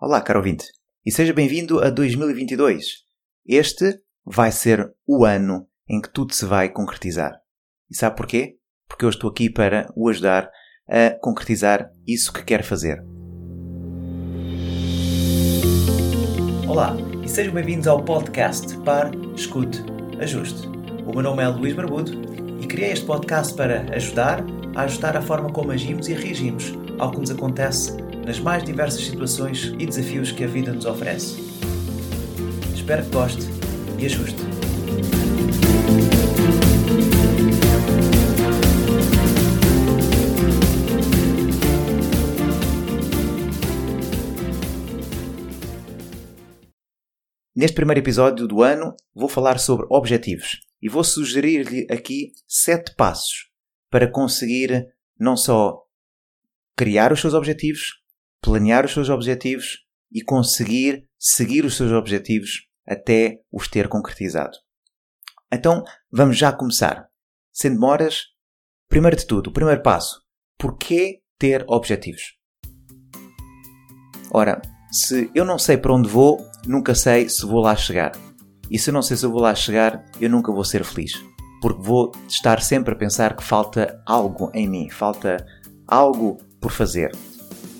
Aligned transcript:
Olá, 0.00 0.20
caro 0.20 0.38
ouvinte, 0.38 0.64
e 1.04 1.10
seja 1.10 1.32
bem-vindo 1.32 1.82
a 1.82 1.90
2022. 1.90 2.98
Este 3.44 4.00
vai 4.24 4.52
ser 4.52 4.94
o 5.04 5.24
ano 5.24 5.66
em 5.88 6.00
que 6.00 6.08
tudo 6.08 6.32
se 6.32 6.44
vai 6.44 6.68
concretizar. 6.68 7.32
E 7.90 7.96
sabe 7.96 8.14
porquê? 8.14 8.58
Porque 8.86 9.04
eu 9.04 9.08
estou 9.08 9.28
aqui 9.28 9.50
para 9.50 9.92
o 9.96 10.08
ajudar 10.08 10.48
a 10.88 11.18
concretizar 11.20 11.90
isso 12.06 12.32
que 12.32 12.44
quer 12.44 12.62
fazer. 12.62 13.02
Olá, 16.68 16.96
e 17.24 17.28
sejam 17.28 17.52
bem-vindos 17.52 17.88
ao 17.88 18.00
podcast 18.04 18.78
Par, 18.84 19.10
Escute, 19.34 19.80
Ajuste. 20.20 20.64
O 21.08 21.12
meu 21.12 21.22
nome 21.24 21.42
é 21.42 21.48
Luís 21.48 21.74
Barbudo 21.74 22.12
e 22.62 22.68
criei 22.68 22.92
este 22.92 23.04
podcast 23.04 23.52
para 23.52 23.80
ajudar 23.96 24.44
a 24.76 24.82
ajustar 24.82 25.16
a 25.16 25.22
forma 25.22 25.52
como 25.52 25.72
agimos 25.72 26.08
e 26.08 26.14
reagimos 26.14 26.72
ao 27.00 27.10
que 27.10 27.18
nos 27.18 27.32
acontece 27.32 28.07
nas 28.28 28.38
mais 28.38 28.62
diversas 28.62 29.06
situações 29.06 29.72
e 29.78 29.86
desafios 29.86 30.30
que 30.30 30.44
a 30.44 30.46
vida 30.46 30.70
nos 30.70 30.84
oferece. 30.84 31.40
Espero 32.74 33.02
que 33.02 33.10
goste 33.10 33.40
e 33.98 34.04
ajuste. 34.04 34.36
Neste 47.56 47.74
primeiro 47.74 48.00
episódio 48.00 48.46
do 48.46 48.62
ano, 48.62 48.94
vou 49.14 49.30
falar 49.30 49.58
sobre 49.58 49.86
objetivos 49.88 50.60
e 50.82 50.88
vou 50.90 51.02
sugerir-lhe 51.02 51.86
aqui 51.90 52.34
sete 52.46 52.94
passos 52.94 53.48
para 53.90 54.06
conseguir 54.06 54.86
não 55.18 55.34
só 55.34 55.82
criar 56.76 57.10
os 57.10 57.22
seus 57.22 57.32
objetivos, 57.32 58.06
planear 58.40 58.84
os 58.84 58.92
seus 58.92 59.08
objetivos 59.08 59.78
e 60.12 60.22
conseguir 60.22 61.06
seguir 61.18 61.64
os 61.64 61.76
seus 61.76 61.92
objetivos 61.92 62.66
até 62.86 63.40
os 63.52 63.68
ter 63.68 63.88
concretizado. 63.88 64.56
Então, 65.52 65.82
vamos 66.10 66.36
já 66.36 66.52
começar. 66.52 67.08
Sem 67.52 67.72
demoras, 67.72 68.26
primeiro 68.88 69.16
de 69.16 69.26
tudo, 69.26 69.48
o 69.48 69.52
primeiro 69.52 69.82
passo. 69.82 70.22
Porquê 70.58 71.20
ter 71.38 71.64
objetivos? 71.68 72.36
Ora, 74.30 74.60
se 74.90 75.30
eu 75.34 75.44
não 75.44 75.58
sei 75.58 75.76
para 75.76 75.92
onde 75.92 76.08
vou, 76.08 76.46
nunca 76.66 76.94
sei 76.94 77.28
se 77.28 77.44
vou 77.46 77.60
lá 77.60 77.74
chegar. 77.76 78.12
E 78.70 78.78
se 78.78 78.90
eu 78.90 78.94
não 78.94 79.02
sei 79.02 79.16
se 79.16 79.24
eu 79.24 79.30
vou 79.30 79.40
lá 79.40 79.54
chegar, 79.54 80.04
eu 80.20 80.28
nunca 80.28 80.52
vou 80.52 80.64
ser 80.64 80.84
feliz. 80.84 81.12
Porque 81.60 81.82
vou 81.82 82.12
estar 82.28 82.60
sempre 82.62 82.92
a 82.92 82.96
pensar 82.96 83.36
que 83.36 83.42
falta 83.42 84.02
algo 84.06 84.50
em 84.54 84.68
mim, 84.68 84.90
falta 84.90 85.36
algo 85.86 86.36
por 86.60 86.70
fazer. 86.70 87.10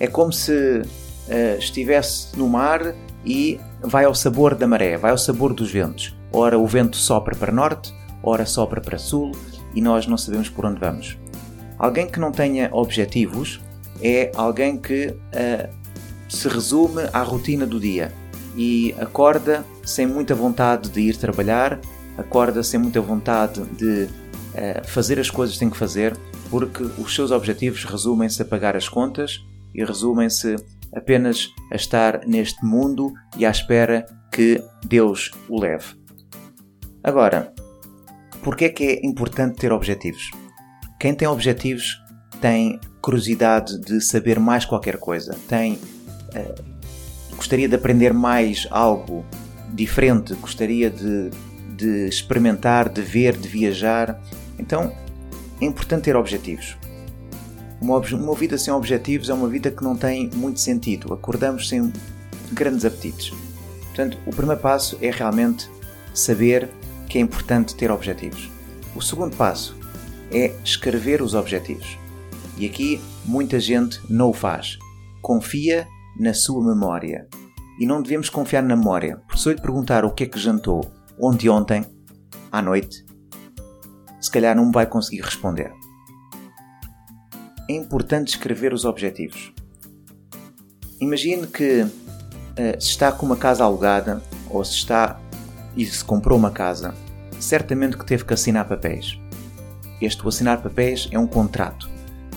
É 0.01 0.07
como 0.07 0.33
se 0.33 0.53
uh, 0.83 1.59
estivesse 1.59 2.37
no 2.37 2.49
mar 2.49 2.95
e 3.25 3.61
vai 3.83 4.05
ao 4.05 4.15
sabor 4.15 4.55
da 4.55 4.67
maré, 4.67 4.97
vai 4.97 5.11
ao 5.11 5.19
sabor 5.19 5.53
dos 5.53 5.71
ventos. 5.71 6.17
Ora 6.33 6.59
o 6.59 6.67
vento 6.67 6.97
sopra 6.97 7.35
para 7.35 7.53
norte, 7.53 7.93
ora 8.23 8.47
sopra 8.47 8.81
para 8.81 8.99
sul 8.99 9.33
e 9.75 9.81
nós 9.81 10.07
não 10.07 10.17
sabemos 10.17 10.49
por 10.49 10.67
onde 10.67 10.81
vamos. 10.81 11.19
Alguém 11.79 12.07
que 12.07 12.21
não 12.21 12.33
tenha 12.33 12.71
objetivos 12.73 13.61
é 14.03 14.31
alguém 14.35 14.77
que 14.77 15.09
uh, 15.09 15.79
se 16.29 16.49
resume 16.49 17.03
à 17.13 17.23
rotina 17.23 17.67
do 17.67 17.81
dia 17.81 18.13
e 18.57 18.95
acorda 18.99 19.65
sem 19.85 20.07
muita 20.07 20.35
vontade 20.35 20.91
de 20.91 21.01
ir 21.01 21.17
trabalhar, 21.17 21.81
acorda 22.17 22.63
sem 22.63 22.79
muita 22.79 23.01
vontade 23.01 23.63
de 23.77 24.05
uh, 24.05 24.87
fazer 24.87 25.19
as 25.19 25.31
coisas 25.31 25.55
que 25.55 25.61
tem 25.61 25.71
que 25.71 25.77
fazer, 25.77 26.17
porque 26.51 26.83
os 26.99 27.15
seus 27.15 27.31
objetivos 27.31 27.85
resumem-se 27.85 28.43
a 28.43 28.45
pagar 28.45 28.77
as 28.77 28.89
contas 28.89 29.45
e 29.75 29.85
resumem-se 29.85 30.57
apenas 30.95 31.49
a 31.73 31.77
estar 31.77 32.27
neste 32.27 32.65
mundo 32.65 33.13
e 33.37 33.45
à 33.45 33.51
espera 33.51 34.07
que 34.33 34.63
Deus 34.87 35.31
o 35.49 35.61
leve. 35.61 35.97
Agora, 37.03 37.53
por 38.43 38.57
que 38.57 38.67
é 38.67 38.69
que 38.69 38.85
é 38.85 39.07
importante 39.07 39.59
ter 39.59 39.73
objetivos? 39.73 40.31
Quem 40.99 41.15
tem 41.15 41.29
objetivos 41.29 42.03
tem 42.41 42.81
curiosidade 43.01 43.79
de 43.81 44.01
saber 44.01 44.39
mais 44.39 44.65
qualquer 44.65 44.97
coisa, 44.97 45.37
tem 45.49 45.75
uh, 45.75 46.79
gostaria 47.39 47.69
de 47.69 47.75
aprender 47.77 48.13
mais 48.13 48.67
algo 48.71 49.25
diferente, 49.73 50.35
gostaria 50.35 50.91
de, 50.91 51.31
de 51.77 52.09
experimentar, 52.09 52.89
de 52.89 53.01
ver, 53.01 53.37
de 53.37 53.49
viajar. 53.49 54.21
Então, 54.59 54.93
é 55.61 55.65
importante 55.65 56.05
ter 56.05 56.17
objetivos. 56.17 56.77
Uma, 57.81 57.99
uma 57.99 58.35
vida 58.35 58.59
sem 58.59 58.73
objetivos 58.73 59.31
é 59.31 59.35
uma 59.35 59.49
vida 59.49 59.71
que 59.71 59.85
não 59.85 59.97
tem 59.97 60.29
muito 60.35 60.61
sentido. 60.61 61.13
Acordamos 61.13 61.69
sem 61.69 61.93
grandes 62.53 62.85
apetites. 62.85 63.33
Portanto, 63.87 64.19
o 64.27 64.31
primeiro 64.31 64.61
passo 64.61 64.99
é 65.01 65.11
realmente 65.11 65.71
saber 66.13 66.69
que 67.09 67.19
é 67.19 67.21
importante 67.21 67.75
ter 67.75 67.91
objetivos. 67.91 68.51
O 68.95 69.01
segundo 69.01 69.37
passo 69.37 69.77
é 70.31 70.55
escrever 70.65 71.23
os 71.23 71.35
objetivos. 71.35 71.99
E 72.57 72.67
aqui 72.67 73.01
muita 73.25 73.61
gente 73.61 74.01
não 74.09 74.31
o 74.31 74.35
faz. 74.35 74.79
Confia 75.23 75.87
na 76.19 76.35
sua 76.35 76.65
memória. 76.65 77.29
E 77.79 77.87
não 77.87 78.03
devemos 78.03 78.29
confiar 78.29 78.63
na 78.63 78.75
memória, 78.75 79.19
porque 79.27 79.41
se 79.41 79.49
eu 79.49 79.53
lhe 79.53 79.63
perguntar 79.63 80.05
o 80.05 80.13
que 80.13 80.25
é 80.25 80.27
que 80.27 80.39
jantou 80.39 80.81
ontem 81.21 81.49
ontem, 81.49 81.85
à 82.51 82.61
noite, 82.61 83.05
se 84.21 84.31
calhar 84.31 84.57
não 84.57 84.73
vai 84.73 84.85
conseguir 84.85 85.21
responder 85.23 85.73
é 87.69 87.73
importante 87.75 88.29
escrever 88.29 88.73
os 88.73 88.85
objetivos. 88.85 89.53
Imagine 91.01 91.47
que 91.47 91.83
uh, 91.83 91.91
se 92.81 92.89
está 92.89 93.13
com 93.13 93.27
uma 93.27 93.37
casa 93.37 93.63
alugada 93.63 94.23
ou 94.49 94.65
se 94.65 94.75
está 94.75 95.21
e 95.77 95.85
se 95.85 96.03
comprou 96.03 96.39
uma 96.39 96.51
casa, 96.51 96.95
certamente 97.39 97.97
que 97.97 98.05
teve 98.05 98.25
que 98.25 98.35
assinar 98.35 98.67
papéis. 98.67 99.19
Este 100.01 100.27
assinar 100.27 100.63
papéis 100.63 101.09
é 101.13 101.19
um 101.19 101.27
contrato, 101.27 101.89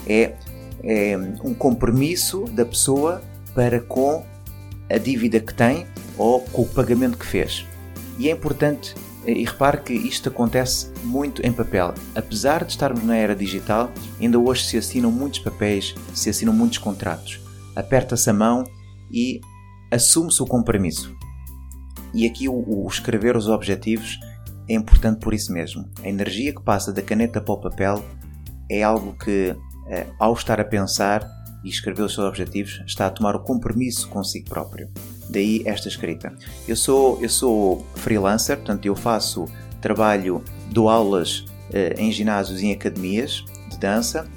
é, 0.06 0.34
é 0.82 1.16
um 1.42 1.54
compromisso 1.54 2.44
da 2.52 2.64
pessoa 2.64 3.22
para 3.54 3.80
com 3.80 4.24
a 4.90 4.98
dívida 4.98 5.40
que 5.40 5.54
tem 5.54 5.86
ou 6.18 6.40
com 6.40 6.62
o 6.62 6.68
pagamento 6.68 7.16
que 7.16 7.26
fez. 7.26 7.66
E 8.18 8.28
é 8.28 8.32
importante 8.32 8.94
e 9.26 9.44
repare 9.44 9.80
que 9.82 9.92
isto 9.92 10.28
acontece 10.28 10.92
muito 11.04 11.44
em 11.44 11.52
papel. 11.52 11.94
Apesar 12.14 12.64
de 12.64 12.72
estarmos 12.72 13.04
na 13.04 13.16
era 13.16 13.34
digital, 13.34 13.90
ainda 14.20 14.38
hoje 14.38 14.64
se 14.64 14.76
assinam 14.76 15.10
muitos 15.10 15.40
papéis, 15.40 15.94
se 16.14 16.30
assinam 16.30 16.52
muitos 16.52 16.78
contratos. 16.78 17.40
Aperta-se 17.76 18.28
a 18.28 18.32
mão 18.32 18.64
e 19.10 19.40
assume-se 19.90 20.42
o 20.42 20.46
compromisso. 20.46 21.14
E 22.14 22.26
aqui 22.26 22.48
o, 22.48 22.54
o, 22.54 22.86
escrever 22.88 23.36
os 23.36 23.48
objetivos 23.48 24.18
é 24.68 24.74
importante 24.74 25.20
por 25.20 25.32
isso 25.32 25.52
mesmo. 25.52 25.88
A 26.02 26.08
energia 26.08 26.54
que 26.54 26.62
passa 26.62 26.92
da 26.92 27.02
caneta 27.02 27.40
para 27.40 27.54
o 27.54 27.60
papel 27.60 28.04
é 28.70 28.82
algo 28.82 29.14
que, 29.14 29.54
eh, 29.88 30.06
ao 30.18 30.32
estar 30.34 30.60
a 30.60 30.64
pensar 30.64 31.28
e 31.64 31.68
escrever 31.68 32.02
os 32.02 32.14
seus 32.14 32.26
objetivos, 32.26 32.82
está 32.86 33.06
a 33.06 33.10
tomar 33.10 33.34
o 33.36 33.40
compromisso 33.40 34.08
consigo 34.08 34.48
próprio. 34.48 34.90
Daí 35.32 35.62
esta 35.64 35.88
escrita. 35.88 36.32
Eu 36.68 36.76
sou, 36.76 37.18
eu 37.22 37.28
sou 37.28 37.86
freelancer, 37.94 38.56
portanto 38.56 38.84
eu 38.84 38.94
faço 38.94 39.46
trabalho, 39.80 40.44
dou 40.70 40.88
aulas 40.88 41.46
eh, 41.72 41.94
em 41.96 42.12
ginásios 42.12 42.60
e 42.60 42.66
em 42.66 42.72
academias 42.72 43.42
de 43.70 43.78
dança 43.78 44.28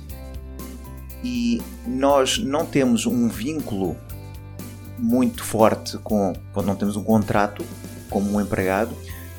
e 1.22 1.62
nós 1.86 2.38
não 2.38 2.66
temos 2.66 3.06
um 3.06 3.28
vínculo 3.28 3.98
muito 4.98 5.44
forte 5.44 5.98
com, 5.98 6.34
não 6.64 6.76
temos 6.76 6.96
um 6.96 7.04
contrato 7.04 7.66
como 8.10 8.32
um 8.32 8.40
empregado, 8.40 8.96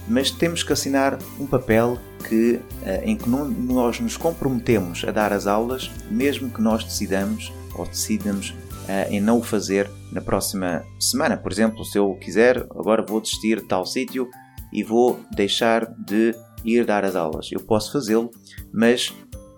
mas 0.07 0.31
temos 0.31 0.63
que 0.63 0.73
assinar 0.73 1.19
um 1.41 1.47
papel 1.47 1.99
que, 2.29 2.61
eh, 2.85 3.03
em 3.05 3.17
que 3.17 3.29
nós 3.29 3.99
nos 3.99 4.17
comprometemos 4.17 5.05
a 5.07 5.11
dar 5.11 5.33
as 5.33 5.47
aulas, 5.47 5.91
mesmo 6.11 6.51
que 6.51 6.61
nós 6.61 6.85
decidamos 6.85 7.53
ou 7.75 7.87
decidamos 7.87 8.53
uh, 8.87 9.13
em 9.13 9.21
não 9.21 9.39
o 9.39 9.43
fazer 9.43 9.91
na 10.13 10.21
próxima 10.21 10.85
semana. 10.99 11.37
Por 11.37 11.53
exemplo, 11.53 11.85
se 11.85 11.99
eu 11.99 12.15
quiser, 12.15 12.59
agora 12.71 13.05
vou 13.05 13.21
desistir 13.21 13.61
de 13.61 13.67
tal 13.67 13.85
sítio 13.85 14.29
e 14.73 14.83
vou 14.83 15.21
deixar 15.35 15.87
de 15.99 16.35
ir 16.65 16.85
dar 16.85 17.05
as 17.05 17.15
aulas. 17.15 17.51
Eu 17.53 17.61
posso 17.61 17.93
fazê-lo, 17.93 18.31
mas 18.73 19.15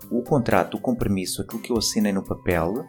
o 0.09 0.21
contrato, 0.21 0.75
o 0.75 0.81
compromisso, 0.81 1.41
aquilo 1.41 1.61
que 1.61 1.71
eu 1.71 1.77
assinei 1.77 2.11
no 2.11 2.23
papel, 2.23 2.85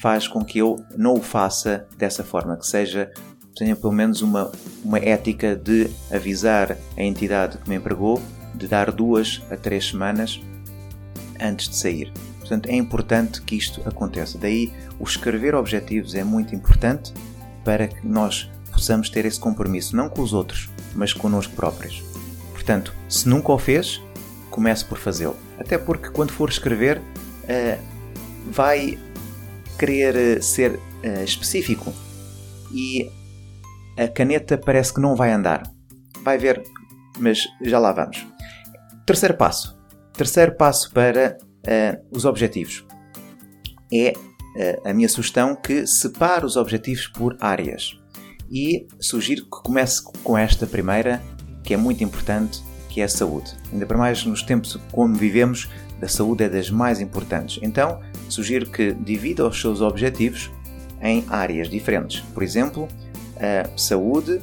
faz 0.00 0.28
com 0.28 0.44
que 0.44 0.58
eu 0.58 0.76
não 0.96 1.14
o 1.14 1.22
faça 1.22 1.86
dessa 1.96 2.24
forma, 2.24 2.56
que 2.56 2.66
seja 2.66 3.10
tenha 3.54 3.76
pelo 3.76 3.92
menos 3.92 4.20
uma, 4.20 4.50
uma 4.84 4.98
ética 4.98 5.54
de 5.54 5.88
avisar 6.10 6.76
a 6.96 7.02
entidade 7.02 7.58
que 7.58 7.68
me 7.68 7.76
empregou 7.76 8.20
de 8.54 8.66
dar 8.66 8.90
duas 8.90 9.42
a 9.50 9.56
três 9.56 9.88
semanas 9.90 10.40
antes 11.40 11.68
de 11.68 11.76
sair. 11.76 12.12
Portanto, 12.40 12.68
é 12.68 12.74
importante 12.74 13.40
que 13.42 13.56
isto 13.56 13.80
aconteça. 13.88 14.38
Daí, 14.38 14.72
o 15.04 15.06
escrever 15.06 15.54
objetivos 15.54 16.14
é 16.14 16.24
muito 16.24 16.54
importante 16.54 17.12
para 17.62 17.86
que 17.86 18.06
nós 18.06 18.50
possamos 18.72 19.10
ter 19.10 19.26
esse 19.26 19.38
compromisso, 19.38 19.94
não 19.94 20.08
com 20.08 20.22
os 20.22 20.32
outros, 20.32 20.70
mas 20.94 21.12
connosco 21.12 21.54
próprios. 21.54 22.02
Portanto, 22.52 22.94
se 23.06 23.28
nunca 23.28 23.52
o 23.52 23.58
fez, 23.58 24.00
comece 24.50 24.82
por 24.82 24.96
fazê-lo. 24.96 25.36
Até 25.58 25.76
porque, 25.76 26.08
quando 26.08 26.32
for 26.32 26.48
escrever, 26.48 26.98
uh, 26.98 27.78
vai 28.50 28.98
querer 29.78 30.16
eh, 30.16 30.40
ser 30.40 30.76
uh, 30.76 31.24
específico 31.24 31.92
e 32.72 33.10
a 33.98 34.08
caneta 34.08 34.56
parece 34.56 34.94
que 34.94 35.00
não 35.00 35.14
vai 35.14 35.32
andar. 35.32 35.70
Vai 36.22 36.38
ver, 36.38 36.62
mas 37.18 37.46
já 37.62 37.78
lá 37.78 37.92
vamos. 37.92 38.26
Terceiro 39.04 39.36
passo. 39.36 39.78
Terceiro 40.14 40.56
passo 40.56 40.90
para 40.92 41.36
uh, 41.38 42.16
os 42.16 42.24
objetivos. 42.24 42.86
É 43.92 44.14
a 44.84 44.92
minha 44.94 45.08
sugestão 45.08 45.56
que 45.56 45.86
separe 45.86 46.46
os 46.46 46.56
objetivos 46.56 47.06
por 47.08 47.36
áreas. 47.40 47.98
E 48.50 48.86
sugiro 49.00 49.44
que 49.44 49.62
comece 49.62 50.02
com 50.22 50.38
esta 50.38 50.66
primeira, 50.66 51.22
que 51.62 51.74
é 51.74 51.76
muito 51.76 52.04
importante, 52.04 52.62
que 52.88 53.00
é 53.00 53.04
a 53.04 53.08
saúde. 53.08 53.52
Ainda 53.72 53.86
para 53.86 53.98
mais 53.98 54.24
nos 54.24 54.42
tempos 54.42 54.78
como 54.92 55.14
vivemos, 55.14 55.68
a 56.00 56.08
saúde 56.08 56.44
é 56.44 56.48
das 56.48 56.70
mais 56.70 57.00
importantes. 57.00 57.58
Então, 57.62 58.00
sugiro 58.28 58.66
que 58.70 58.92
divida 58.92 59.46
os 59.46 59.60
seus 59.60 59.80
objetivos 59.80 60.50
em 61.00 61.24
áreas 61.28 61.68
diferentes. 61.68 62.20
Por 62.32 62.42
exemplo, 62.42 62.86
saúde, 63.76 64.40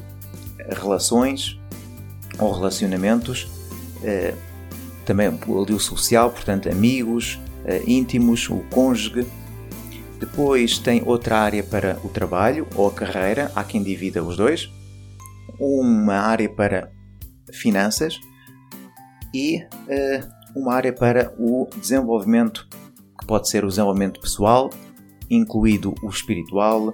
relações 0.70 1.60
ou 2.40 2.52
relacionamentos, 2.52 3.50
eh, 4.04 4.34
também 5.06 5.28
o 5.48 5.80
social, 5.80 6.32
portanto, 6.32 6.70
amigos, 6.70 7.40
eh, 7.66 7.82
íntimos, 7.86 8.50
o 8.50 8.64
cônjuge. 8.72 9.26
Depois 10.22 10.78
tem 10.78 11.02
outra 11.04 11.40
área 11.40 11.64
para 11.64 11.98
o 12.04 12.08
trabalho 12.08 12.68
ou 12.76 12.88
a 12.88 12.92
carreira, 12.92 13.52
há 13.56 13.64
quem 13.64 13.82
divida 13.82 14.24
os 14.24 14.38
dois. 14.38 14.72
Uma 15.60 16.14
área 16.14 16.48
para 16.48 16.92
finanças 17.52 18.20
e 19.34 19.58
uh, 19.58 20.30
uma 20.56 20.76
área 20.76 20.94
para 20.94 21.34
o 21.40 21.68
desenvolvimento, 21.76 22.68
que 23.20 23.26
pode 23.26 23.50
ser 23.50 23.66
o 23.66 23.68
desenvolvimento 23.68 24.22
pessoal, 24.22 24.70
incluído 25.28 25.96
o 26.04 26.10
espiritual, 26.10 26.90
uh, 26.90 26.94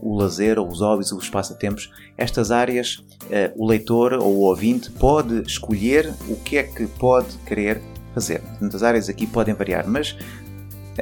o 0.00 0.16
lazer, 0.16 0.56
ou 0.56 0.68
os 0.68 0.80
hobbies, 0.80 1.10
os 1.10 1.28
passatempos. 1.28 1.90
Estas 2.16 2.52
áreas, 2.52 3.04
uh, 3.24 3.52
o 3.56 3.66
leitor 3.66 4.12
ou 4.12 4.36
o 4.36 4.40
ouvinte 4.42 4.92
pode 4.92 5.42
escolher 5.42 6.14
o 6.28 6.36
que 6.36 6.56
é 6.56 6.62
que 6.62 6.86
pode 6.86 7.36
querer 7.38 7.82
fazer. 8.14 8.42
As 8.60 8.82
áreas 8.84 9.08
aqui 9.08 9.26
podem 9.26 9.54
variar, 9.54 9.88
mas 9.88 10.16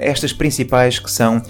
estas 0.00 0.32
principais 0.32 0.98
que 0.98 1.10
são 1.10 1.42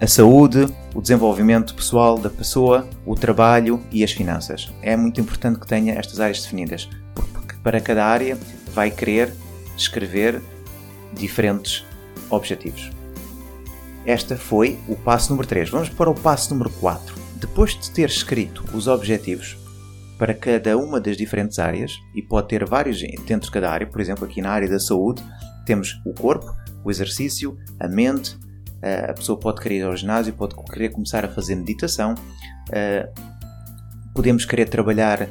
a 0.00 0.06
saúde, 0.06 0.66
o 0.94 1.00
desenvolvimento 1.00 1.74
pessoal 1.74 2.18
da 2.18 2.28
pessoa, 2.28 2.86
o 3.04 3.14
trabalho 3.14 3.82
e 3.90 4.04
as 4.04 4.12
finanças. 4.12 4.70
É 4.82 4.96
muito 4.96 5.20
importante 5.20 5.58
que 5.58 5.66
tenha 5.66 5.94
estas 5.94 6.20
áreas 6.20 6.42
definidas, 6.42 6.88
porque 7.14 7.54
para 7.62 7.80
cada 7.80 8.04
área 8.04 8.38
vai 8.74 8.90
querer 8.90 9.32
escrever 9.76 10.42
diferentes 11.14 11.84
objetivos. 12.28 12.90
Esta 14.04 14.36
foi 14.36 14.78
o 14.86 14.94
passo 14.94 15.30
número 15.30 15.48
3. 15.48 15.70
Vamos 15.70 15.88
para 15.88 16.10
o 16.10 16.14
passo 16.14 16.52
número 16.52 16.70
4. 16.78 17.14
Depois 17.36 17.78
de 17.78 17.90
ter 17.90 18.08
escrito 18.08 18.64
os 18.72 18.86
objetivos 18.86 19.56
para 20.18 20.32
cada 20.32 20.76
uma 20.78 21.00
das 21.00 21.16
diferentes 21.16 21.58
áreas, 21.58 21.92
e 22.14 22.22
pode 22.22 22.48
ter 22.48 22.64
vários 22.64 23.00
dentro 23.26 23.46
de 23.46 23.50
cada 23.50 23.70
área, 23.70 23.86
por 23.86 24.00
exemplo, 24.00 24.24
aqui 24.24 24.40
na 24.40 24.50
área 24.50 24.68
da 24.68 24.78
saúde, 24.78 25.22
temos 25.66 26.00
o 26.06 26.14
corpo, 26.14 26.54
o 26.86 26.90
exercício, 26.90 27.58
a 27.80 27.88
mente, 27.88 28.38
a 29.08 29.12
pessoa 29.12 29.36
pode 29.36 29.60
querer 29.60 29.78
ir 29.78 29.82
ao 29.82 29.96
ginásio, 29.96 30.32
pode 30.32 30.54
querer 30.54 30.90
começar 30.90 31.24
a 31.24 31.28
fazer 31.28 31.56
meditação, 31.56 32.14
podemos 34.14 34.44
querer 34.44 34.68
trabalhar 34.68 35.28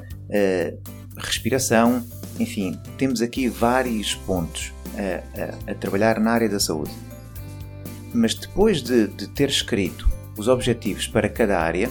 respiração, 1.17 2.05
enfim, 2.37 2.77
temos 2.97 3.21
aqui 3.21 3.47
vários 3.47 4.15
pontos 4.15 4.73
a, 4.97 5.69
a, 5.69 5.71
a 5.71 5.75
trabalhar 5.75 6.19
na 6.19 6.31
área 6.31 6.49
da 6.49 6.59
saúde. 6.59 6.91
Mas 8.13 8.35
depois 8.35 8.83
de, 8.83 9.07
de 9.07 9.27
ter 9.29 9.47
escrito 9.47 10.11
os 10.37 10.49
objetivos 10.49 11.07
para 11.07 11.29
cada 11.29 11.57
área, 11.57 11.89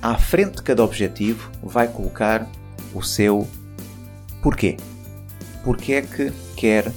à 0.00 0.16
frente 0.16 0.56
de 0.56 0.62
cada 0.62 0.82
objetivo 0.82 1.50
vai 1.62 1.86
colocar 1.86 2.48
o 2.94 3.02
seu 3.02 3.46
porquê. 4.42 4.78
Porquê 5.62 5.92
é 5.94 6.02
que 6.02 6.32
quer, 6.56 6.90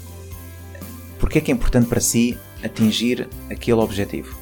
porquê 1.21 1.37
é 1.37 1.41
que 1.41 1.51
é 1.51 1.53
importante 1.53 1.87
para 1.87 2.01
si 2.01 2.35
atingir 2.63 3.29
aquele 3.49 3.79
objetivo. 3.79 4.35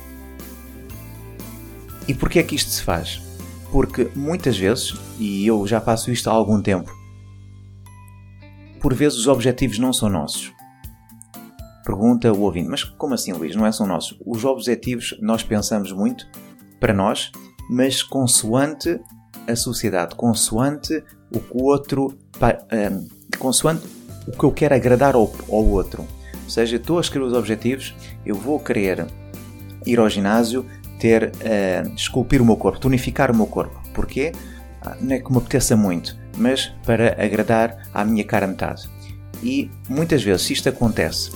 E 2.07 2.13
porquê 2.13 2.39
é 2.39 2.43
que 2.43 2.55
isto 2.55 2.71
se 2.71 2.81
faz? 2.81 3.21
Porque 3.69 4.09
muitas 4.15 4.57
vezes, 4.57 4.95
e 5.19 5.45
eu 5.45 5.67
já 5.67 5.81
faço 5.81 6.09
isto 6.09 6.29
há 6.29 6.33
algum 6.33 6.61
tempo, 6.61 6.91
por 8.81 8.93
vezes 8.93 9.19
os 9.19 9.27
objetivos 9.27 9.77
não 9.77 9.91
são 9.91 10.09
nossos. 10.09 10.53
Pergunta 11.85 12.31
o 12.31 12.41
ouvinte, 12.41 12.69
mas 12.69 12.83
como 12.83 13.13
assim, 13.13 13.33
Luís? 13.33 13.55
Não 13.55 13.65
é 13.65 13.71
são 13.73 13.85
nossos? 13.85 14.17
Os 14.25 14.45
objetivos 14.45 15.17
nós 15.21 15.43
pensamos 15.43 15.91
muito 15.91 16.27
para 16.79 16.93
nós, 16.93 17.29
mas 17.69 18.01
consoante 18.01 18.99
a 19.45 19.55
sociedade, 19.55 20.15
consoante 20.15 21.03
o 21.35 21.39
que 21.39 21.57
o 21.57 21.63
outro. 21.65 22.17
Um, 22.41 23.07
consoante 23.37 23.85
o 24.27 24.31
que 24.31 24.43
eu 24.43 24.51
quero 24.51 24.75
agradar 24.75 25.15
ao, 25.15 25.31
ao 25.49 25.65
outro. 25.65 26.07
Ou 26.49 26.51
seja, 26.51 26.77
estou 26.77 26.97
a 26.97 27.01
escrever 27.01 27.27
os 27.27 27.33
objetivos, 27.33 27.93
eu 28.25 28.33
vou 28.33 28.59
querer 28.59 29.05
ir 29.85 29.99
ao 29.99 30.09
ginásio, 30.09 30.65
ter, 30.99 31.25
uh, 31.25 31.93
esculpir 31.95 32.41
o 32.41 32.45
meu 32.45 32.57
corpo, 32.57 32.79
tonificar 32.79 33.29
o 33.29 33.35
meu 33.35 33.45
corpo. 33.45 33.79
Porquê? 33.93 34.31
Ah, 34.81 34.97
não 34.99 35.15
é 35.15 35.19
que 35.19 35.31
me 35.31 35.37
apeteça 35.37 35.77
muito, 35.77 36.17
mas 36.35 36.73
para 36.83 37.23
agradar 37.23 37.87
à 37.93 38.03
minha 38.03 38.23
cara 38.23 38.47
metade. 38.47 38.89
E 39.43 39.69
muitas 39.87 40.23
vezes, 40.23 40.41
se 40.41 40.53
isto 40.53 40.67
acontece, 40.67 41.31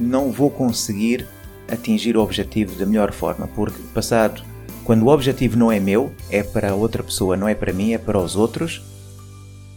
não 0.00 0.32
vou 0.32 0.48
conseguir 0.48 1.28
atingir 1.70 2.16
o 2.16 2.22
objetivo 2.22 2.74
da 2.76 2.86
melhor 2.86 3.12
forma, 3.12 3.46
porque 3.48 3.82
passado, 3.92 4.42
quando 4.82 5.02
o 5.02 5.08
objetivo 5.08 5.58
não 5.58 5.70
é 5.70 5.78
meu, 5.78 6.10
é 6.30 6.42
para 6.42 6.74
outra 6.74 7.02
pessoa, 7.02 7.36
não 7.36 7.46
é 7.46 7.54
para 7.54 7.74
mim, 7.74 7.92
é 7.92 7.98
para 7.98 8.18
os 8.18 8.34
outros, 8.34 8.82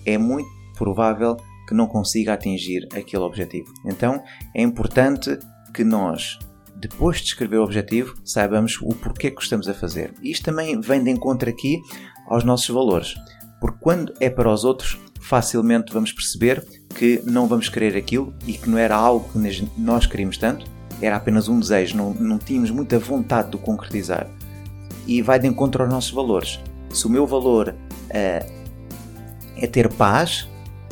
é 0.06 0.18
muito 0.18 0.48
provável 0.78 1.36
que 1.68 1.74
não 1.74 1.88
consiga 1.88 2.34
atingir 2.34 2.88
aquele 2.96 3.24
objetivo. 3.24 3.72
Então 3.86 4.24
é 4.56 4.62
importante 4.62 5.38
que 5.74 5.84
nós, 5.84 6.40
depois 6.76 7.18
de 7.18 7.26
escrever 7.28 7.58
o 7.58 7.64
objetivo, 7.64 8.16
saibamos 8.24 8.80
o 8.82 8.96
porquê 8.96 9.30
que 9.30 9.42
estamos 9.42 9.68
a 9.68 9.74
fazer. 9.74 10.14
Isto 10.24 10.46
também 10.46 10.80
vem 10.80 11.04
de 11.04 11.12
encontro 11.12 11.50
aqui 11.50 11.80
aos 12.28 12.44
nossos 12.44 12.70
valores, 12.70 13.16
porque 13.60 13.78
quando 13.82 14.14
é 14.20 14.30
para 14.30 14.52
os 14.52 14.64
outros, 14.64 14.98
facilmente 15.20 15.92
vamos 15.92 16.12
perceber 16.12 16.66
que 16.96 17.22
não 17.26 17.48
vamos 17.48 17.70
querer 17.70 17.98
aquilo 17.98 18.34
e 18.46 18.54
que 18.54 18.70
não 18.70 18.78
era 18.78 18.96
algo 18.96 19.30
que 19.30 19.70
nós 19.78 20.06
queríamos 20.06 20.38
tanto, 20.38 20.66
era 21.02 21.16
apenas 21.16 21.48
um 21.48 21.60
desejo, 21.60 21.96
não, 21.96 22.14
não 22.14 22.38
tínhamos 22.38 22.72
muita 22.72 22.98
vontade 22.98 23.52
de 23.52 23.56
o 23.56 23.60
concretizar. 23.60 24.28
E 25.06 25.22
vai 25.22 25.40
de 25.40 25.48
encontro 25.48 25.84
aos 25.84 25.92
nossos 25.92 26.12
valores. 26.12 26.60
Se 26.92 27.06
o 27.06 27.10
meu 27.10 27.26
valor 27.28 27.70
uh, 27.70 28.58
é 29.56 29.68
ter 29.68 29.92
paz, 29.94 30.48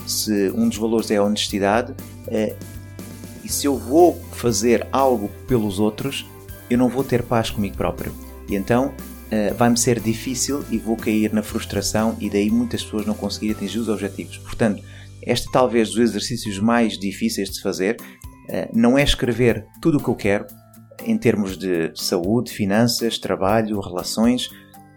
se 0.05 0.51
um 0.55 0.67
dos 0.67 0.77
valores 0.77 1.09
é 1.11 1.17
a 1.17 1.23
honestidade, 1.23 1.93
é, 2.27 2.55
e 3.43 3.49
se 3.49 3.67
eu 3.67 3.77
vou 3.77 4.19
fazer 4.31 4.87
algo 4.91 5.29
pelos 5.47 5.79
outros, 5.79 6.25
eu 6.69 6.77
não 6.77 6.89
vou 6.89 7.03
ter 7.03 7.23
paz 7.23 7.49
comigo 7.49 7.77
próprio. 7.77 8.13
E 8.49 8.55
então 8.55 8.93
é, 9.29 9.53
vai-me 9.53 9.77
ser 9.77 9.99
difícil 9.99 10.63
e 10.69 10.77
vou 10.77 10.95
cair 10.95 11.33
na 11.33 11.43
frustração 11.43 12.15
e 12.19 12.29
daí 12.29 12.49
muitas 12.49 12.83
pessoas 12.83 13.05
não 13.05 13.13
conseguirem 13.13 13.55
atingir 13.55 13.79
os 13.79 13.89
objetivos. 13.89 14.37
Portanto, 14.37 14.83
este 15.21 15.51
talvez 15.51 15.89
dos 15.89 15.99
exercícios 15.99 16.59
mais 16.59 16.97
difíceis 16.97 17.49
de 17.49 17.55
se 17.55 17.61
fazer 17.61 17.97
é, 18.49 18.69
não 18.73 18.97
é 18.97 19.03
escrever 19.03 19.65
tudo 19.81 19.97
o 19.97 20.03
que 20.03 20.09
eu 20.09 20.15
quero 20.15 20.45
em 21.03 21.17
termos 21.17 21.57
de 21.57 21.91
saúde, 21.95 22.51
finanças, 22.51 23.17
trabalho, 23.17 23.79
relações, 23.79 24.49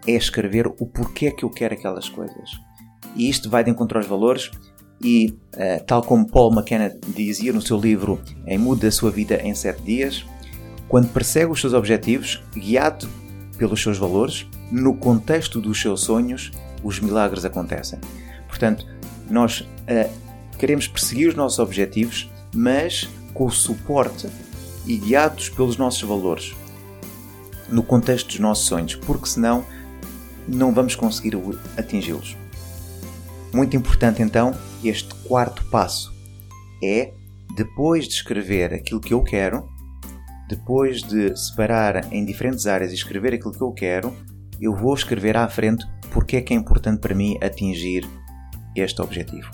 é 0.07 0.13
escrever 0.13 0.67
o 0.67 0.85
porquê 0.85 1.31
que 1.31 1.43
eu 1.43 1.49
quero 1.49 1.73
aquelas 1.73 2.09
coisas. 2.09 2.51
E 3.15 3.29
isto 3.29 3.49
vai 3.49 3.63
de 3.63 3.69
encontro 3.69 3.97
aos 3.97 4.07
valores 4.07 4.49
e, 5.01 5.35
uh, 5.53 5.83
tal 5.85 6.03
como 6.03 6.27
Paul 6.27 6.53
McKenna 6.53 6.95
dizia 7.15 7.53
no 7.53 7.61
seu 7.61 7.79
livro 7.79 8.19
Em 8.45 8.57
Muda 8.57 8.87
a 8.87 8.91
Sua 8.91 9.09
Vida 9.11 9.41
em 9.41 9.55
7 9.55 9.81
Dias, 9.81 10.25
quando 10.87 11.07
persegue 11.09 11.51
os 11.51 11.61
seus 11.61 11.73
objetivos, 11.73 12.43
guiado 12.53 13.07
pelos 13.57 13.81
seus 13.81 13.97
valores, 13.97 14.47
no 14.71 14.95
contexto 14.95 15.61
dos 15.61 15.79
seus 15.79 16.01
sonhos, 16.01 16.51
os 16.83 16.99
milagres 16.99 17.45
acontecem. 17.45 17.99
Portanto, 18.47 18.85
nós 19.29 19.61
uh, 19.61 20.09
queremos 20.57 20.87
perseguir 20.87 21.29
os 21.29 21.35
nossos 21.35 21.59
objetivos, 21.59 22.29
mas 22.53 23.07
com 23.33 23.45
o 23.45 23.51
suporte 23.51 24.27
e 24.85 24.97
guiados 24.97 25.49
pelos 25.49 25.77
nossos 25.77 26.01
valores, 26.01 26.55
no 27.69 27.83
contexto 27.83 28.27
dos 28.27 28.39
nossos 28.39 28.65
sonhos, 28.65 28.95
porque 28.95 29.27
senão 29.27 29.63
não 30.47 30.73
vamos 30.73 30.95
conseguir 30.95 31.37
atingi-los. 31.77 32.35
Muito 33.53 33.75
importante 33.75 34.21
então, 34.21 34.55
este 34.83 35.13
quarto 35.27 35.65
passo 35.65 36.13
é 36.83 37.13
depois 37.55 38.07
de 38.07 38.13
escrever 38.13 38.73
aquilo 38.73 39.01
que 39.01 39.13
eu 39.13 39.21
quero, 39.21 39.67
depois 40.47 41.01
de 41.01 41.35
separar 41.37 42.11
em 42.13 42.23
diferentes 42.25 42.65
áreas 42.67 42.91
e 42.91 42.95
escrever 42.95 43.33
aquilo 43.33 43.53
que 43.53 43.61
eu 43.61 43.71
quero, 43.71 44.15
eu 44.61 44.75
vou 44.75 44.93
escrever 44.93 45.37
à 45.37 45.47
frente 45.47 45.85
porque 46.11 46.37
é 46.37 46.41
que 46.41 46.53
é 46.53 46.57
importante 46.57 46.99
para 46.99 47.15
mim 47.15 47.37
atingir 47.41 48.07
este 48.75 49.01
objetivo. 49.01 49.49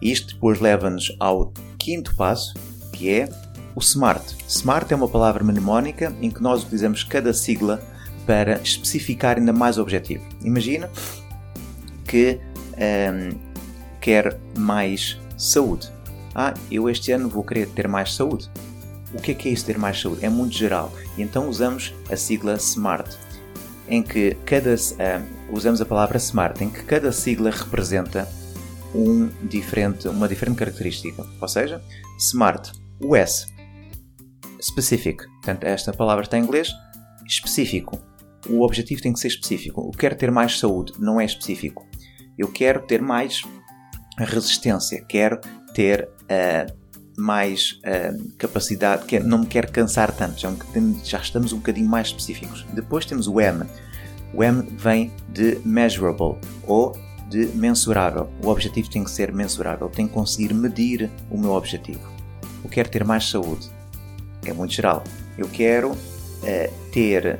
Isto 0.00 0.34
depois 0.34 0.60
leva-nos 0.60 1.14
ao 1.20 1.52
quinto 1.78 2.14
passo, 2.16 2.54
que 2.92 3.10
é 3.10 3.28
o 3.74 3.80
SMART. 3.80 4.22
SMART 4.48 4.90
é 4.90 4.96
uma 4.96 5.08
palavra 5.08 5.44
mnemónica 5.44 6.12
em 6.20 6.30
que 6.30 6.42
nós 6.42 6.62
utilizamos 6.62 7.04
cada 7.04 7.32
sigla 7.32 7.80
para 8.26 8.60
especificar 8.60 9.38
ainda 9.38 9.52
mais 9.52 9.78
o 9.78 9.82
objetivo. 9.82 10.24
Imagina 10.42 10.90
que 12.04 12.40
um, 12.72 13.51
quer 14.02 14.38
mais 14.58 15.18
saúde. 15.38 15.90
Ah, 16.34 16.52
eu 16.70 16.90
este 16.90 17.12
ano 17.12 17.28
vou 17.28 17.44
querer 17.44 17.68
ter 17.68 17.86
mais 17.86 18.14
saúde. 18.14 18.50
O 19.14 19.20
que 19.20 19.30
é 19.30 19.34
que 19.34 19.48
é 19.48 19.52
isso 19.52 19.64
ter 19.64 19.78
mais 19.78 20.00
saúde? 20.00 20.24
É 20.24 20.28
muito 20.28 20.54
geral. 20.54 20.92
E 21.16 21.22
então 21.22 21.48
usamos 21.48 21.94
a 22.10 22.16
sigla 22.16 22.56
SMART, 22.56 23.16
em 23.88 24.02
que 24.02 24.36
cada 24.44 24.74
uh, 24.74 25.54
usamos 25.54 25.80
a 25.80 25.86
palavra 25.86 26.18
SMART, 26.18 26.60
em 26.60 26.68
que 26.68 26.82
cada 26.82 27.12
sigla 27.12 27.50
representa 27.50 28.28
um 28.94 29.28
diferente, 29.42 30.08
uma 30.08 30.28
diferente 30.28 30.56
característica. 30.56 31.24
Ou 31.40 31.48
seja, 31.48 31.82
SMART, 32.18 32.72
o 33.00 33.14
S, 33.14 33.46
specific, 34.60 35.24
portanto 35.26 35.64
esta 35.64 35.92
palavra 35.92 36.24
está 36.24 36.38
em 36.38 36.42
inglês, 36.42 36.72
específico. 37.26 38.00
O 38.48 38.62
objetivo 38.62 39.00
tem 39.00 39.12
que 39.12 39.20
ser 39.20 39.28
específico. 39.28 39.88
Eu 39.92 39.98
quero 39.98 40.16
ter 40.16 40.30
mais 40.30 40.58
saúde, 40.58 40.94
não 40.98 41.20
é 41.20 41.24
específico. 41.24 41.86
Eu 42.36 42.48
quero 42.48 42.80
ter 42.80 43.00
mais 43.00 43.42
resistência, 44.18 45.02
quero 45.02 45.40
ter 45.74 46.08
uh, 46.22 46.72
mais 47.16 47.80
uh, 47.84 48.32
capacidade, 48.38 49.04
quer, 49.06 49.22
não 49.22 49.38
me 49.38 49.46
quero 49.46 49.70
cansar 49.70 50.12
tanto, 50.12 50.40
já, 50.40 50.52
já, 51.04 51.18
estamos 51.18 51.52
um 51.52 51.58
bocadinho 51.58 51.88
mais 51.88 52.08
específicos. 52.08 52.64
Depois 52.72 53.04
temos 53.04 53.26
o 53.26 53.40
M. 53.40 53.64
O 54.34 54.42
M 54.42 54.62
vem 54.76 55.12
de 55.28 55.58
measurable 55.64 56.36
ou 56.66 56.96
de 57.28 57.46
mensurável. 57.54 58.28
O 58.42 58.48
objetivo 58.48 58.90
tem 58.90 59.04
que 59.04 59.10
ser 59.10 59.32
mensurável, 59.32 59.88
tem 59.88 60.06
que 60.06 60.14
conseguir 60.14 60.54
medir 60.54 61.10
o 61.30 61.38
meu 61.38 61.52
objetivo. 61.52 62.06
Eu 62.62 62.70
quero 62.70 62.88
ter 62.88 63.04
mais 63.04 63.28
saúde. 63.28 63.70
É 64.44 64.52
muito 64.52 64.74
geral. 64.74 65.02
Eu 65.36 65.48
quero 65.48 65.92
uh, 65.92 66.90
ter 66.92 67.38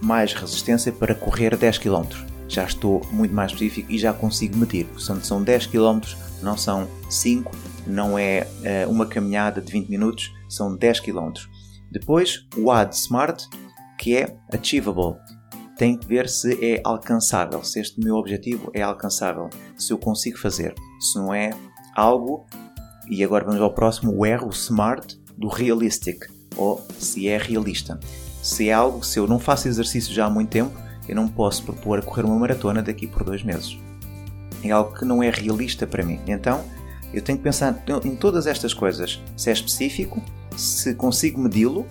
mais 0.00 0.32
resistência 0.32 0.92
para 0.92 1.14
correr 1.14 1.56
10 1.56 1.78
km. 1.78 2.31
Já 2.52 2.64
estou 2.64 3.00
muito 3.10 3.34
mais 3.34 3.50
específico 3.50 3.90
e 3.90 3.98
já 3.98 4.12
consigo 4.12 4.56
medir. 4.58 4.84
Portanto, 4.86 5.26
são 5.26 5.42
10 5.42 5.66
km, 5.66 6.00
não 6.42 6.56
são 6.56 6.86
5 7.08 7.50
não 7.86 8.18
é 8.18 8.46
uh, 8.86 8.90
uma 8.90 9.06
caminhada 9.06 9.60
de 9.60 9.72
20 9.72 9.88
minutos, 9.88 10.32
são 10.48 10.76
10 10.76 11.00
km. 11.00 11.32
Depois, 11.90 12.46
o 12.56 12.70
A 12.70 12.84
de 12.84 12.96
Smart, 12.96 13.48
que 13.98 14.16
é 14.16 14.36
achievable. 14.52 15.16
Tem 15.76 15.96
que 15.96 16.06
ver 16.06 16.28
se 16.28 16.64
é 16.64 16.80
alcançável, 16.84 17.62
se 17.64 17.80
este 17.80 17.98
meu 18.00 18.16
objetivo 18.16 18.70
é 18.74 18.82
alcançável, 18.82 19.48
se 19.76 19.92
eu 19.92 19.98
consigo 19.98 20.38
fazer. 20.38 20.74
Se 21.00 21.18
não 21.18 21.34
é 21.34 21.50
algo, 21.94 22.46
e 23.10 23.24
agora 23.24 23.44
vamos 23.44 23.60
ao 23.60 23.74
próximo, 23.74 24.12
o 24.16 24.24
R, 24.24 24.44
o 24.44 24.50
Smart, 24.50 25.20
do 25.36 25.48
Realistic, 25.48 26.26
ou 26.56 26.84
se 26.98 27.28
é 27.28 27.36
realista. 27.36 27.98
Se 28.42 28.68
é 28.68 28.72
algo, 28.72 29.04
se 29.04 29.18
eu 29.18 29.26
não 29.26 29.38
faço 29.38 29.68
exercício 29.68 30.12
já 30.12 30.26
há 30.26 30.30
muito 30.30 30.50
tempo, 30.50 30.76
eu 31.08 31.16
não 31.16 31.28
posso 31.28 31.64
propor 31.64 32.02
correr 32.04 32.24
uma 32.24 32.38
maratona 32.38 32.82
daqui 32.82 33.06
por 33.06 33.24
dois 33.24 33.42
meses. 33.42 33.78
É 34.62 34.70
algo 34.70 34.96
que 34.96 35.04
não 35.04 35.22
é 35.22 35.30
realista 35.30 35.86
para 35.86 36.04
mim. 36.04 36.20
Então, 36.26 36.62
eu 37.12 37.20
tenho 37.20 37.38
que 37.38 37.44
pensar 37.44 37.82
em 38.04 38.16
todas 38.16 38.46
estas 38.46 38.72
coisas. 38.72 39.20
Se 39.36 39.50
é 39.50 39.52
específico, 39.52 40.22
se 40.56 40.94
consigo 40.94 41.40
medi-lo, 41.40 41.86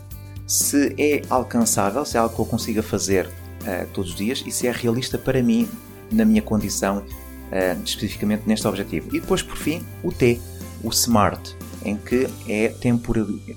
se 0.48 0.96
é 0.98 1.22
alcançável, 1.30 2.04
se 2.06 2.18
é 2.18 2.20
algo 2.20 2.34
que 2.34 2.42
eu 2.42 2.46
consiga 2.46 2.82
fazer 2.82 3.28
uh, 3.28 3.88
todos 3.94 4.12
os 4.12 4.18
dias 4.18 4.44
e 4.46 4.52
se 4.52 4.68
é 4.68 4.72
realista 4.72 5.18
para 5.18 5.42
mim, 5.44 5.68
na 6.12 6.26
minha 6.26 6.42
condição, 6.42 7.00
uh, 7.00 7.84
especificamente 7.84 8.44
neste 8.48 8.68
objetivo. 8.68 9.16
E 9.16 9.20
depois, 9.20 9.42
por 9.42 9.58
fim, 9.58 9.84
o 10.04 10.12
T, 10.12 10.40
o 10.84 10.90
SMART, 10.90 11.56
em 11.84 11.98
que 11.98 12.28
é 12.48 12.68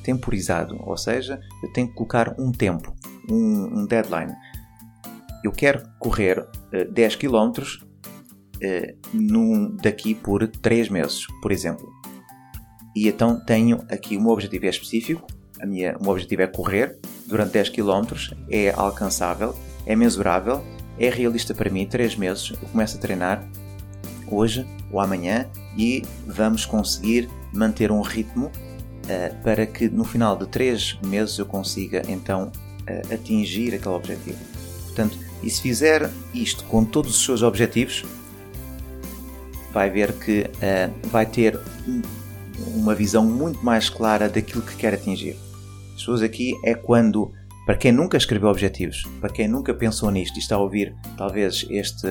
temporizado, 0.03 0.77
ou 0.81 0.97
seja, 0.97 1.41
eu 1.63 1.73
tenho 1.73 1.89
que 1.89 1.95
colocar 1.95 2.35
um 2.39 2.51
tempo, 2.51 2.95
um, 3.31 3.81
um 3.81 3.87
deadline. 3.87 4.33
Eu 5.45 5.53
quero 5.53 5.87
correr 5.99 6.41
uh, 6.41 6.91
10 6.91 7.17
km 7.17 7.53
uh, 7.61 8.97
num, 9.13 9.77
daqui 9.77 10.15
por 10.15 10.49
3 10.49 10.89
meses, 10.89 11.27
por 11.43 11.53
exemplo. 11.53 11.87
E 12.97 13.09
então 13.09 13.39
tenho 13.39 13.85
aqui 13.91 14.17
meu 14.17 14.31
objetivo 14.31 14.65
específico, 14.65 15.27
a 15.61 15.67
minha, 15.67 15.99
o 15.99 16.03
meu 16.03 16.13
objetivo 16.13 16.41
é 16.43 16.47
correr 16.47 16.99
durante 17.27 17.53
10 17.53 17.69
km, 17.69 18.15
é 18.49 18.71
alcançável, 18.71 19.55
é 19.85 19.95
mensurável, 19.95 20.65
é 20.99 21.11
realista 21.11 21.53
para 21.53 21.69
mim, 21.69 21.87
3 21.87 22.17
meses, 22.17 22.51
eu 22.51 22.69
começo 22.69 22.97
a 22.97 23.01
treinar 23.01 23.47
hoje 24.27 24.67
ou 24.91 24.99
amanhã 24.99 25.47
e 25.77 26.03
vamos 26.27 26.65
conseguir 26.65 27.29
manter 27.53 27.93
um 27.93 28.01
ritmo 28.01 28.47
uh, 28.47 29.43
para 29.43 29.67
que 29.67 29.91
no 29.91 30.05
final 30.05 30.37
de 30.37 30.47
3 30.47 31.01
meses 31.05 31.39
eu 31.39 31.45
consiga 31.45 32.03
então 32.09 32.51
uh, 32.89 33.15
atingir 33.15 33.75
aquele 33.75 33.95
objetivo. 33.95 34.39
Portanto, 34.87 35.19
e 35.45 35.51
se 35.51 35.61
fizer 35.61 36.11
isto 36.33 36.65
com 36.65 36.85
todos 36.85 37.17
os 37.17 37.25
seus 37.25 37.43
objetivos, 37.43 38.05
vai 39.73 39.91
ver 39.91 40.13
que 40.13 40.43
uh, 40.43 41.09
vai 41.09 41.27
ter 41.27 41.61
uma 42.75 42.95
visão 42.95 43.25
muito 43.25 43.65
mais 43.65 43.91
clara 43.91 44.29
daquilo 44.29 44.63
que 44.63 44.77
quer 44.77 44.95
atingir. 44.95 45.37
As 45.91 46.01
pessoas 46.01 46.23
aqui 46.23 46.55
é 46.65 46.75
quando, 46.75 47.31
para 47.67 47.77
quem 47.77 47.93
nunca 47.93 48.17
escreveu 48.17 48.49
objetivos, 48.49 49.05
para 49.21 49.31
quem 49.31 49.49
nunca 49.49 49.75
pensou 49.75 50.11
nisto 50.11 50.37
e 50.37 50.39
está 50.39 50.57
a 50.57 50.61
ouvir 50.61 50.95
talvez 51.17 51.67
este, 51.69 52.07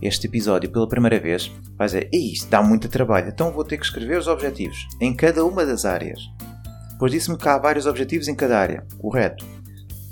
este 0.00 0.26
episódio 0.26 0.70
pela 0.70 0.88
primeira 0.88 1.18
vez, 1.18 1.50
vai 1.76 1.86
dizer: 1.86 2.08
Isto 2.12 2.48
dá 2.48 2.62
muito 2.62 2.88
trabalho, 2.88 3.28
então 3.28 3.52
vou 3.52 3.64
ter 3.64 3.76
que 3.76 3.84
escrever 3.84 4.18
os 4.18 4.26
objetivos 4.26 4.78
em 5.00 5.14
cada 5.14 5.44
uma 5.44 5.66
das 5.66 5.84
áreas. 5.84 6.20
Depois 6.92 7.12
disse-me 7.12 7.38
que 7.38 7.48
há 7.48 7.58
vários 7.58 7.86
objetivos 7.86 8.28
em 8.28 8.34
cada 8.34 8.58
área, 8.58 8.86
correto. 8.98 9.44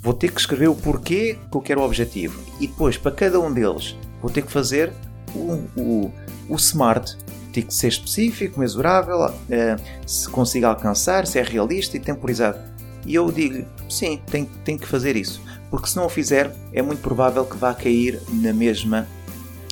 Vou 0.01 0.15
ter 0.15 0.31
que 0.31 0.41
escrever 0.41 0.69
o 0.69 0.75
porquê 0.75 1.39
que 1.51 1.57
eu 1.57 1.61
quero 1.61 1.81
o 1.81 1.85
objetivo 1.85 2.41
e 2.61 2.67
depois, 2.67 2.97
para 2.97 3.13
cada 3.13 3.41
um 3.41 3.53
deles, 3.53 3.97
vou 4.23 4.31
ter 4.31 4.43
que 4.43 4.53
fazer 4.53 4.93
o, 5.35 5.81
o 5.81 6.13
o 6.49 6.57
SMART 6.57 7.15
tem 7.53 7.63
que 7.63 7.75
ser 7.75 7.89
específico, 7.89 8.61
mesurável, 8.61 9.33
eh, 9.51 9.77
se 10.07 10.29
consiga 10.29 10.69
alcançar, 10.69 11.27
se 11.27 11.39
é 11.39 11.43
realista 11.43 11.97
e 11.97 12.01
temporizado. 12.01 12.59
E 13.05 13.15
eu 13.15 13.31
digo, 13.31 13.67
sim, 13.89 14.21
tem, 14.31 14.45
tem 14.65 14.79
que 14.79 14.87
fazer 14.87 15.17
isso. 15.17 15.43
Porque 15.71 15.89
se 15.89 15.97
não 15.97 16.07
o 16.07 16.09
fizer, 16.09 16.55
é 16.73 16.83
muito 16.83 17.01
provável 17.01 17.45
que 17.45 17.57
vá 17.57 17.75
cair 17.75 18.21
na 18.29 18.53
mesma 18.53 19.07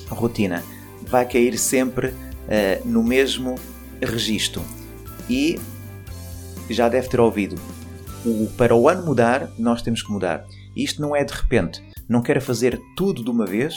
rotina. 0.09 0.63
Vai 1.03 1.27
cair 1.27 1.57
sempre 1.57 2.07
uh, 2.07 2.85
no 2.85 3.03
mesmo 3.03 3.55
registro. 4.01 4.61
E 5.29 5.59
já 6.69 6.89
deve 6.89 7.09
ter 7.09 7.19
ouvido. 7.19 7.55
O, 8.25 8.47
para 8.57 8.75
o 8.75 8.89
ano 8.89 9.05
mudar, 9.05 9.49
nós 9.57 9.81
temos 9.81 10.01
que 10.01 10.11
mudar. 10.11 10.45
Isto 10.75 11.01
não 11.01 11.15
é 11.15 11.23
de 11.23 11.33
repente. 11.33 11.83
Não 12.07 12.21
quero 12.21 12.41
fazer 12.41 12.79
tudo 12.95 13.23
de 13.23 13.29
uma 13.29 13.45
vez, 13.45 13.75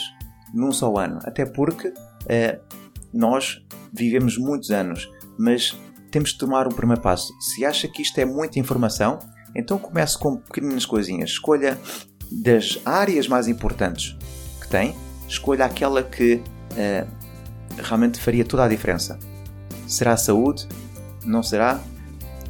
num 0.53 0.71
só 0.71 0.95
ano. 0.97 1.19
Até 1.23 1.45
porque 1.45 1.87
uh, 1.89 2.61
nós 3.13 3.63
vivemos 3.93 4.37
muitos 4.37 4.71
anos, 4.71 5.09
mas 5.37 5.77
temos 6.11 6.31
de 6.31 6.37
tomar 6.37 6.67
um 6.67 6.71
primeiro 6.71 7.01
passo. 7.01 7.33
Se 7.39 7.65
acha 7.65 7.87
que 7.87 8.01
isto 8.01 8.17
é 8.19 8.25
muita 8.25 8.59
informação, 8.59 9.19
então 9.55 9.77
comece 9.77 10.17
com 10.17 10.37
pequenas 10.37 10.85
coisinhas. 10.85 11.31
Escolha 11.31 11.77
das 12.31 12.79
áreas 12.85 13.27
mais 13.27 13.47
importantes 13.47 14.15
que 14.61 14.67
tem, 14.67 14.95
escolha 15.27 15.65
aquela 15.65 16.03
que 16.03 16.35
uh, 16.35 17.07
realmente 17.77 18.19
faria 18.19 18.45
toda 18.45 18.65
a 18.65 18.67
diferença. 18.67 19.17
Será 19.87 20.13
a 20.13 20.17
saúde? 20.17 20.67
Não 21.25 21.43
será? 21.43 21.81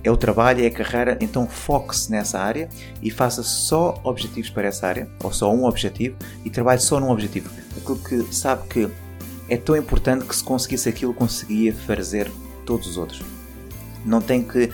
É 0.04 0.10
o 0.10 0.18
trabalho, 0.18 0.64
é 0.64 0.68
a 0.68 0.72
carreira, 0.72 1.18
então 1.22 1.48
foque-se 1.48 2.10
nessa 2.10 2.40
área 2.40 2.70
e 3.02 3.12
faça 3.12 3.44
só 3.44 4.00
objetivos 4.04 4.50
para 4.50 4.68
essa 4.68 4.88
área, 4.88 5.10
ou 5.24 5.32
só 5.32 5.54
um 5.54 5.66
objetivo, 5.66 6.16
e 6.44 6.50
trabalhe 6.50 6.82
só 6.82 7.00
num 7.00 7.12
objetivo. 7.12 7.50
Aquilo 7.78 8.00
que 8.00 8.34
sabe 8.36 8.68
que 8.68 8.90
é 9.48 9.58
tão 9.58 9.76
importante 9.76 10.26
que 10.26 10.36
se 10.36 10.44
conseguisse 10.44 10.90
aquilo, 10.90 11.14
conseguia 11.14 11.74
fazer 11.74 12.32
todos 12.66 12.88
os 12.88 12.98
outros. 12.98 13.22
Não 14.04 14.22
tem 14.22 14.44
que 14.44 14.72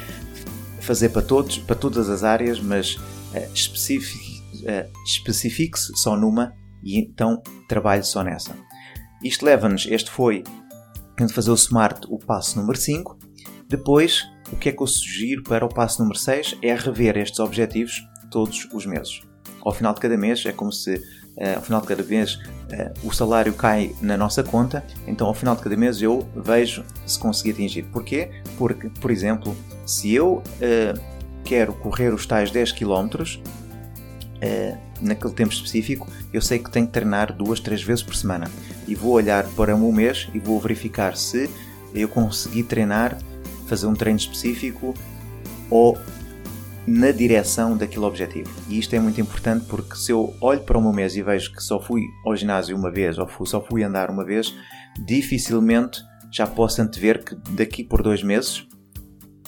fazer 0.79 1.09
para 1.09 1.21
todos, 1.21 1.57
para 1.57 1.75
todas 1.75 2.09
as 2.09 2.23
áreas, 2.23 2.61
mas 2.61 2.95
uh, 2.95 3.53
especifique, 3.53 4.41
uh, 4.63 4.89
especifique-se 5.05 5.91
só 5.97 6.15
numa 6.15 6.53
e 6.81 6.97
então 6.97 7.41
trabalhe 7.67 8.03
só 8.03 8.23
nessa. 8.23 8.55
Isto 9.21 9.45
leva-nos, 9.45 9.87
este 9.89 10.09
foi, 10.09 10.43
de 11.17 11.33
fazer 11.33 11.51
o 11.51 11.57
SMART, 11.57 12.05
o 12.07 12.19
passo 12.19 12.59
número 12.59 12.79
5. 12.79 13.17
Depois, 13.67 14.23
o 14.51 14.55
que 14.55 14.69
é 14.69 14.71
que 14.71 14.81
eu 14.81 14.87
sugiro 14.87 15.43
para 15.43 15.65
o 15.65 15.69
passo 15.69 16.01
número 16.01 16.17
6 16.17 16.57
é 16.61 16.73
rever 16.75 17.17
estes 17.17 17.39
objetivos 17.39 18.07
todos 18.29 18.67
os 18.73 18.85
meses. 18.85 19.21
Ao 19.61 19.73
final 19.73 19.93
de 19.93 19.99
cada 19.99 20.17
mês 20.17 20.45
é 20.45 20.51
como 20.51 20.71
se 20.71 20.95
uh, 20.95 21.55
ao 21.55 21.61
final 21.61 21.81
de 21.81 21.87
cada 21.87 22.03
mês 22.03 22.35
uh, 22.35 23.07
o 23.07 23.11
salário 23.11 23.53
cai 23.53 23.93
na 24.01 24.15
nossa 24.15 24.43
conta, 24.43 24.83
então 25.05 25.27
ao 25.27 25.33
final 25.33 25.55
de 25.55 25.63
cada 25.63 25.75
mês 25.75 26.01
eu 26.01 26.27
vejo 26.35 26.85
se 27.05 27.19
consegui 27.19 27.51
atingir. 27.51 27.83
Porquê? 27.83 28.29
Porque, 28.57 28.89
por 28.89 29.11
exemplo, 29.11 29.55
se 29.85 30.13
eu 30.13 30.35
uh, 30.37 31.01
quero 31.43 31.73
correr 31.73 32.13
os 32.13 32.25
tais 32.25 32.51
10 32.51 32.71
km 32.73 33.09
naquele 35.01 35.33
tempo 35.33 35.51
específico, 35.51 36.07
eu 36.31 36.41
sei 36.41 36.59
que 36.59 36.69
tenho 36.69 36.85
que 36.85 36.93
treinar 36.93 37.33
duas, 37.33 37.59
três 37.59 37.81
vezes 37.81 38.03
por 38.03 38.15
semana 38.15 38.49
e 38.87 38.93
vou 38.93 39.13
olhar 39.13 39.45
para 39.55 39.75
o 39.75 39.79
meu 39.79 39.91
mês 39.91 40.27
e 40.33 40.39
vou 40.39 40.59
verificar 40.59 41.17
se 41.17 41.49
eu 41.93 42.07
consegui 42.07 42.63
treinar, 42.63 43.17
fazer 43.67 43.87
um 43.87 43.93
treino 43.93 44.17
específico 44.17 44.93
ou 45.69 45.97
na 46.87 47.11
direção 47.11 47.75
daquele 47.75 48.05
objetivo. 48.05 48.49
E 48.69 48.79
isto 48.79 48.95
é 48.95 48.99
muito 48.99 49.19
importante 49.19 49.65
porque 49.65 49.95
se 49.95 50.11
eu 50.11 50.33
olho 50.39 50.61
para 50.61 50.77
o 50.77 50.81
meu 50.81 50.93
mês 50.93 51.15
e 51.17 51.21
vejo 51.21 51.51
que 51.51 51.61
só 51.61 51.81
fui 51.81 52.01
ao 52.25 52.35
ginásio 52.35 52.77
uma 52.77 52.89
vez 52.89 53.17
ou 53.17 53.27
só 53.45 53.61
fui 53.61 53.83
andar 53.83 54.09
uma 54.09 54.23
vez, 54.23 54.55
dificilmente 55.05 56.01
já 56.31 56.47
posso 56.47 56.81
antever 56.81 57.23
que 57.23 57.35
daqui 57.51 57.83
por 57.83 58.01
dois 58.01 58.23
meses 58.23 58.65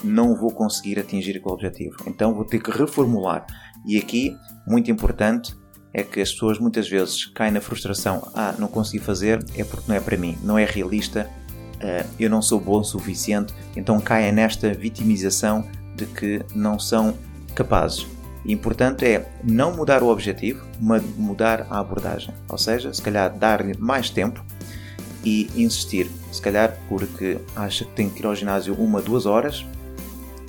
não 0.04 0.34
vou 0.34 0.50
conseguir 0.50 0.98
atingir 0.98 1.36
aquele 1.36 1.52
objetivo. 1.52 1.96
Então 2.06 2.34
vou 2.34 2.44
ter 2.44 2.62
que 2.62 2.70
reformular. 2.70 3.46
E 3.86 3.98
aqui, 3.98 4.36
muito 4.66 4.90
importante, 4.90 5.54
é 5.92 6.02
que 6.02 6.20
as 6.20 6.32
pessoas 6.32 6.58
muitas 6.58 6.88
vezes 6.88 7.26
caem 7.26 7.52
na 7.52 7.60
frustração: 7.60 8.30
ah, 8.34 8.54
não 8.58 8.68
consegui 8.68 9.02
fazer, 9.02 9.44
é 9.56 9.64
porque 9.64 9.86
não 9.88 9.96
é 9.96 10.00
para 10.00 10.16
mim, 10.16 10.38
não 10.42 10.58
é 10.58 10.64
realista, 10.64 11.28
uh, 11.82 12.08
eu 12.18 12.30
não 12.30 12.42
sou 12.42 12.60
bom 12.60 12.80
o 12.80 12.84
suficiente, 12.84 13.54
então 13.76 14.00
caem 14.00 14.32
nesta 14.32 14.72
vitimização 14.72 15.66
de 15.94 16.06
que 16.06 16.42
não 16.54 16.78
são 16.78 17.14
capazes. 17.54 18.06
E 18.44 18.52
importante 18.52 19.04
é 19.04 19.30
não 19.44 19.76
mudar 19.76 20.02
o 20.02 20.08
objetivo, 20.08 20.64
mas 20.80 21.02
mudar 21.16 21.66
a 21.68 21.78
abordagem. 21.78 22.34
Ou 22.48 22.56
seja, 22.56 22.92
se 22.92 23.02
calhar 23.02 23.30
dar-lhe 23.36 23.76
mais 23.78 24.08
tempo 24.08 24.42
e 25.24 25.50
insistir. 25.54 26.10
Se 26.32 26.40
calhar 26.40 26.76
porque 26.88 27.38
acha 27.54 27.84
que 27.84 27.92
tem 27.92 28.08
que 28.08 28.20
ir 28.20 28.26
ao 28.26 28.34
ginásio 28.34 28.74
uma, 28.74 29.02
duas 29.02 29.26
horas 29.26 29.66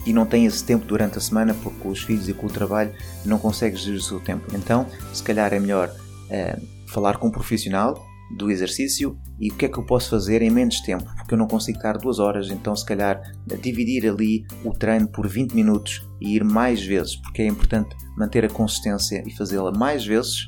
e 0.05 0.13
não 0.13 0.25
tem 0.25 0.45
esse 0.45 0.63
tempo 0.63 0.85
durante 0.85 1.17
a 1.17 1.21
semana 1.21 1.53
porque 1.61 1.87
os 1.87 2.01
filhos 2.01 2.29
e 2.29 2.33
com 2.33 2.47
o 2.47 2.49
trabalho 2.49 2.93
não 3.25 3.37
consegue 3.37 3.75
gerir 3.75 3.99
o 3.99 4.01
seu 4.01 4.19
tempo. 4.19 4.45
Então, 4.55 4.87
se 5.13 5.21
calhar 5.21 5.53
é 5.53 5.59
melhor 5.59 5.89
uh, 5.89 6.61
falar 6.87 7.17
com 7.17 7.27
um 7.27 7.31
profissional 7.31 8.07
do 8.37 8.49
exercício 8.49 9.17
e 9.39 9.49
o 9.49 9.55
que 9.55 9.65
é 9.65 9.69
que 9.69 9.77
eu 9.77 9.85
posso 9.85 10.09
fazer 10.09 10.41
em 10.41 10.49
menos 10.49 10.79
tempo, 10.81 11.05
porque 11.15 11.33
eu 11.33 11.37
não 11.37 11.47
consigo 11.47 11.77
estar 11.77 11.97
duas 11.97 12.19
horas, 12.19 12.49
então 12.49 12.75
se 12.75 12.85
calhar 12.85 13.21
dividir 13.61 14.07
ali 14.07 14.45
o 14.63 14.71
treino 14.71 15.07
por 15.07 15.27
20 15.27 15.53
minutos 15.53 16.07
e 16.19 16.35
ir 16.35 16.43
mais 16.43 16.83
vezes, 16.83 17.15
porque 17.15 17.41
é 17.41 17.47
importante 17.47 17.95
manter 18.17 18.45
a 18.45 18.49
consistência 18.49 19.23
e 19.25 19.31
fazê-la 19.35 19.71
mais 19.71 20.05
vezes 20.05 20.47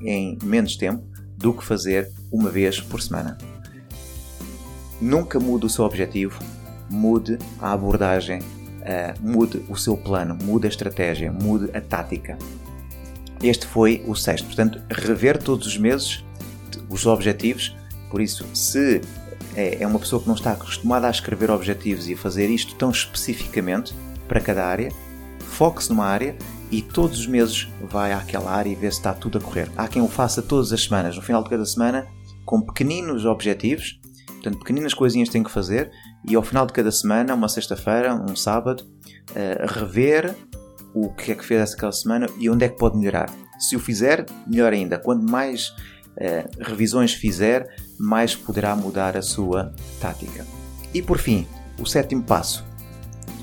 em 0.00 0.38
menos 0.42 0.76
tempo 0.76 1.04
do 1.36 1.52
que 1.52 1.64
fazer 1.64 2.10
uma 2.32 2.50
vez 2.50 2.80
por 2.80 3.00
semana. 3.00 3.36
Nunca 5.00 5.40
mude 5.40 5.66
o 5.66 5.70
seu 5.70 5.84
objetivo, 5.84 6.38
mude 6.88 7.38
a 7.60 7.72
abordagem 7.72 8.40
uh, 8.82 9.14
mude 9.20 9.64
o 9.68 9.76
seu 9.76 9.96
plano, 9.96 10.36
mude 10.42 10.66
a 10.66 10.70
estratégia, 10.70 11.32
mude 11.32 11.74
a 11.76 11.80
tática. 11.80 12.36
Este 13.42 13.66
foi 13.66 14.04
o 14.06 14.14
sexto. 14.14 14.46
Portanto, 14.46 14.80
rever 14.90 15.38
todos 15.42 15.66
os 15.66 15.76
meses 15.76 16.24
os 16.88 17.06
objetivos. 17.06 17.76
Por 18.10 18.20
isso, 18.20 18.46
se 18.54 19.00
é, 19.54 19.82
é 19.82 19.86
uma 19.86 19.98
pessoa 19.98 20.20
que 20.20 20.28
não 20.28 20.34
está 20.34 20.52
acostumada 20.52 21.06
a 21.06 21.10
escrever 21.10 21.50
objetivos 21.50 22.08
e 22.08 22.14
a 22.14 22.16
fazer 22.16 22.48
isto 22.48 22.74
tão 22.74 22.90
especificamente 22.90 23.94
para 24.28 24.40
cada 24.40 24.64
área, 24.64 24.90
foque-se 25.40 25.90
numa 25.90 26.06
área 26.06 26.36
e 26.70 26.80
todos 26.80 27.20
os 27.20 27.26
meses 27.26 27.68
vai 27.90 28.12
àquela 28.12 28.50
área 28.50 28.70
e 28.70 28.74
vê 28.74 28.90
se 28.90 28.98
está 28.98 29.12
tudo 29.12 29.38
a 29.38 29.40
correr. 29.40 29.70
Há 29.76 29.86
quem 29.88 30.00
o 30.00 30.08
faça 30.08 30.40
todas 30.40 30.72
as 30.72 30.82
semanas, 30.84 31.16
no 31.16 31.22
final 31.22 31.42
de 31.42 31.50
cada 31.50 31.64
semana, 31.66 32.06
com 32.44 32.60
pequeninos 32.60 33.26
objetivos, 33.26 34.00
portanto, 34.26 34.58
pequeninas 34.58 34.94
coisinhas 34.94 35.28
que 35.28 35.32
tem 35.32 35.42
que 35.42 35.50
fazer 35.50 35.90
e 36.26 36.34
ao 36.34 36.42
final 36.42 36.66
de 36.66 36.72
cada 36.72 36.90
semana, 36.90 37.34
uma 37.34 37.48
sexta-feira, 37.48 38.14
um 38.14 38.34
sábado, 38.34 38.84
uh, 39.30 39.66
rever 39.66 40.34
o 40.94 41.10
que 41.10 41.32
é 41.32 41.34
que 41.34 41.44
fez 41.44 41.72
aquela 41.72 41.92
semana 41.92 42.26
e 42.38 42.48
onde 42.48 42.64
é 42.64 42.68
que 42.68 42.76
pode 42.76 42.96
melhorar. 42.96 43.30
Se 43.58 43.76
o 43.76 43.80
fizer, 43.80 44.26
melhor 44.46 44.72
ainda. 44.72 44.98
Quanto 44.98 45.24
mais 45.30 45.74
uh, 46.16 46.62
revisões 46.62 47.12
fizer, 47.12 47.68
mais 47.98 48.34
poderá 48.34 48.74
mudar 48.76 49.16
a 49.16 49.22
sua 49.22 49.72
tática. 50.00 50.46
E 50.92 51.00
por 51.02 51.18
fim, 51.18 51.46
o 51.78 51.86
sétimo 51.86 52.22
passo. 52.22 52.64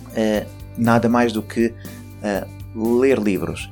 Uh, 0.09 0.47
nada 0.77 1.09
mais 1.09 1.33
do 1.33 1.41
que 1.41 1.73
ler 2.75 3.17
livros. 3.17 3.71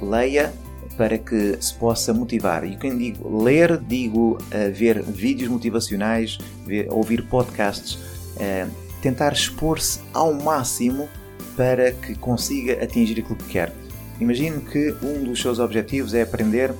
Leia 0.00 0.52
para 0.96 1.18
que 1.18 1.56
se 1.60 1.74
possa 1.74 2.14
motivar. 2.14 2.64
E 2.64 2.76
quando 2.76 2.98
digo 2.98 3.42
ler, 3.42 3.78
digo 3.78 4.38
ver 4.72 5.02
vídeos 5.02 5.50
motivacionais, 5.50 6.38
ver, 6.64 6.86
ouvir 6.90 7.26
podcasts 7.26 7.98
é, 8.36 8.66
tentar 9.02 9.32
expor-se 9.32 10.00
ao 10.12 10.32
máximo 10.34 11.08
para 11.56 11.92
que 11.92 12.14
consiga 12.16 12.82
atingir 12.82 13.20
aquilo 13.20 13.36
que 13.36 13.44
quer. 13.44 13.72
Imagine 14.20 14.60
que 14.60 14.94
um 15.02 15.24
dos 15.24 15.40
seus 15.40 15.58
objetivos 15.58 16.14
é 16.14 16.22
aprender 16.22 16.72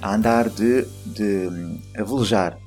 a 0.00 0.14
andar 0.14 0.48
de, 0.48 0.84
de 1.04 1.48
a 1.96 2.02
velejar. 2.02 2.58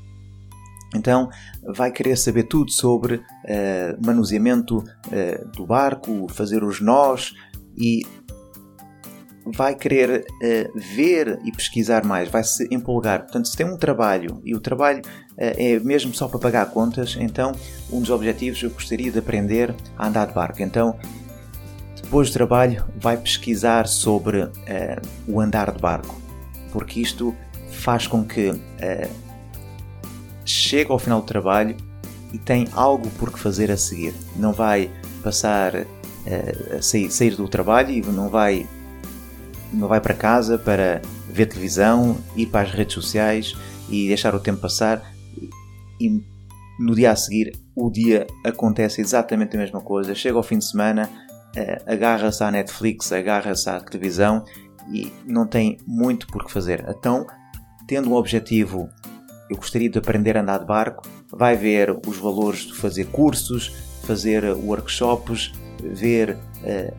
Então 0.96 1.30
vai 1.76 1.92
querer 1.92 2.16
saber 2.16 2.44
tudo 2.44 2.72
sobre 2.72 3.16
uh, 3.16 4.06
manuseamento 4.06 4.78
uh, 4.78 5.48
do 5.56 5.66
barco, 5.66 6.28
fazer 6.30 6.64
os 6.64 6.82
nós 6.82 7.34
e 7.78 8.02
vai 9.56 9.76
querer 9.76 10.26
uh, 10.26 10.80
ver 10.96 11.40
e 11.44 11.52
pesquisar 11.52 12.04
mais, 12.04 12.30
vai 12.30 12.44
se 12.44 12.68
empolgar. 12.72 13.22
Portanto, 13.22 13.48
se 13.48 13.56
tem 13.56 13.66
um 13.66 13.78
trabalho 13.78 14.42
e 14.44 14.56
o 14.56 14.60
trabalho 14.60 15.02
uh, 15.02 15.34
é 15.38 15.80
mesmo 15.80 16.14
só 16.14 16.28
para 16.28 16.40
pagar 16.40 16.70
contas, 16.72 17.16
então 17.20 17.52
um 17.92 18.00
dos 18.00 18.10
objetivos 18.10 18.62
eu 18.62 18.70
gostaria 18.70 19.12
de 19.12 19.20
aprender 19.20 19.76
a 19.98 20.08
andar 20.08 20.28
de 20.28 20.34
barco. 20.34 20.62
Então, 20.62 20.98
depois 22.02 22.30
do 22.30 22.34
trabalho, 22.34 22.86
vai 22.98 23.18
pesquisar 23.18 23.88
sobre 23.88 24.44
uh, 24.44 24.52
o 25.28 25.40
andar 25.40 25.72
de 25.72 25.80
barco, 25.80 26.19
porque 26.72 27.02
isto 27.02 27.36
faz 27.72 28.08
com 28.08 28.26
que 28.26 28.52
chegue 30.46 30.92
ao 30.92 31.00
final 31.00 31.22
do 31.22 31.28
trabalho 31.28 31.76
e 32.34 32.38
tem 32.38 32.68
algo 32.74 33.10
por 33.12 33.32
que 33.32 33.40
fazer 33.40 33.72
a 33.72 33.78
seguir. 33.78 34.14
Não 34.36 34.54
vai 34.54 34.90
passar 35.24 35.76
a 35.78 36.82
sair, 36.82 37.10
sair 37.12 37.36
do 37.36 37.48
trabalho 37.48 37.92
e 37.92 38.02
não 38.02 38.30
vai 38.30 38.68
não 39.72 39.88
vai 39.88 40.02
para 40.02 40.16
casa 40.16 40.58
para 40.58 41.02
ver 41.30 41.46
televisão, 41.46 42.18
ir 42.36 42.48
para 42.48 42.62
as 42.62 42.72
redes 42.72 42.96
sociais 42.96 43.56
e 43.88 44.08
deixar 44.08 44.34
o 44.34 44.40
tempo 44.40 44.62
passar 44.62 45.14
e 46.00 46.22
no 46.80 46.96
dia 46.96 47.12
a 47.12 47.16
seguir 47.16 47.56
o 47.76 47.90
dia 47.92 48.26
acontece 48.44 49.02
exatamente 49.02 49.56
a 49.56 49.60
mesma 49.60 49.82
coisa. 49.82 50.16
Chega 50.16 50.38
ao 50.38 50.44
fim 50.44 50.58
de 50.58 50.66
semana, 50.66 51.10
eh, 51.56 51.82
agarra-se 51.86 52.44
à 52.44 52.50
Netflix, 52.50 53.12
agarra-se 53.12 53.70
à 53.70 53.80
televisão 53.80 54.44
e 54.92 55.12
não 55.26 55.46
tem 55.46 55.78
muito 55.86 56.28
por 56.28 56.46
que 56.46 56.52
fazer. 56.52 56.86
Então, 56.88 57.26
tendo 57.88 58.10
um 58.10 58.14
objetivo, 58.14 58.90
eu 59.50 59.58
gostaria 59.58 59.90
de 59.90 59.98
aprender 59.98 60.38
a 60.38 60.42
andar 60.42 60.60
de 60.60 60.66
barco, 60.66 61.08
vai 61.32 61.56
ver 61.56 61.92
os 62.08 62.18
valores 62.18 62.62
de 62.62 62.74
fazer 62.74 63.06
cursos, 63.06 63.74
fazer 64.04 64.44
workshops, 64.46 65.52
ver, 65.82 66.38
uh, 66.64 66.94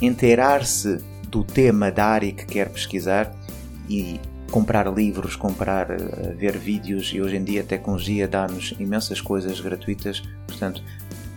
inteirar-se 0.00 0.98
do 1.28 1.44
tema 1.44 1.90
da 1.90 2.06
área 2.06 2.32
que 2.32 2.46
quer 2.46 2.68
pesquisar 2.68 3.34
e 3.88 4.20
comprar 4.50 4.92
livros, 4.92 5.36
comprar, 5.36 5.90
uh, 5.90 6.36
ver 6.36 6.56
vídeos 6.58 7.12
e 7.12 7.20
hoje 7.20 7.36
em 7.36 7.44
dia 7.44 7.60
a 7.60 7.64
tecnologia 7.64 8.28
dá-nos 8.28 8.74
imensas 8.78 9.20
coisas 9.20 9.60
gratuitas, 9.60 10.22
portanto 10.46 10.82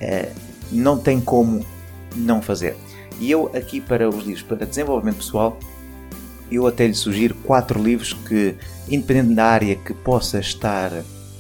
uh, 0.02 0.36
não 0.72 0.98
tem 0.98 1.20
como 1.20 1.66
não 2.16 2.42
fazer. 2.42 2.76
E 3.20 3.32
eu 3.32 3.50
aqui 3.56 3.82
para 3.82 4.08
os 4.08 4.24
livros 4.24 4.44
para 4.44 4.66
desenvolvimento 4.66 5.18
pessoal, 5.18 5.58
eu 6.52 6.68
até 6.68 6.88
lhe 6.88 6.94
sugiro 6.94 7.36
quatro 7.36 7.82
livros 7.82 8.14
que, 8.14 8.56
independente 8.90 9.36
da 9.36 9.46
área 9.46 9.76
que 9.76 9.94
possa 9.94 10.40
estar 10.40 10.92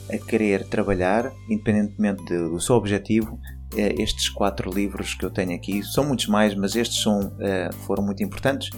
a 0.09 0.17
querer 0.17 0.65
trabalhar, 0.65 1.31
independentemente 1.49 2.23
do 2.25 2.59
seu 2.59 2.75
objetivo, 2.75 3.39
eh, 3.75 3.95
estes 4.01 4.29
quatro 4.29 4.71
livros 4.71 5.13
que 5.13 5.25
eu 5.25 5.29
tenho 5.29 5.53
aqui. 5.53 5.83
São 5.83 6.05
muitos 6.05 6.27
mais, 6.27 6.55
mas 6.55 6.75
estes 6.75 7.01
são, 7.01 7.33
eh, 7.39 7.69
foram 7.85 8.03
muito 8.03 8.23
importantes. 8.23 8.69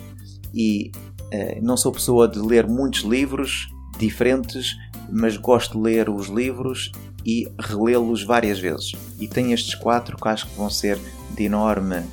E 0.53 0.91
eh, 1.31 1.59
não 1.61 1.77
sou 1.77 1.91
pessoa 1.91 2.27
de 2.27 2.39
ler 2.39 2.67
muitos 2.67 3.01
livros 3.01 3.67
diferentes, 3.99 4.75
mas 5.11 5.37
gosto 5.37 5.77
de 5.77 5.83
ler 5.83 6.09
os 6.09 6.27
livros 6.27 6.91
e 7.25 7.47
relê-los 7.59 8.23
várias 8.23 8.59
vezes. 8.59 8.93
E 9.19 9.27
tenho 9.27 9.53
estes 9.53 9.75
quatro 9.75 10.17
que 10.17 10.27
acho 10.27 10.47
que 10.47 10.55
vão 10.55 10.69
ser 10.69 10.97
de 11.35 11.43
enorme 11.43 12.03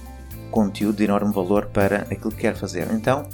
conteúdo, 0.50 0.96
de 0.96 1.04
enorme 1.04 1.32
valor 1.32 1.66
para 1.66 2.02
aquilo 2.10 2.30
que 2.30 2.42
quero 2.42 2.56
fazer. 2.56 2.88
Então, 2.92 3.26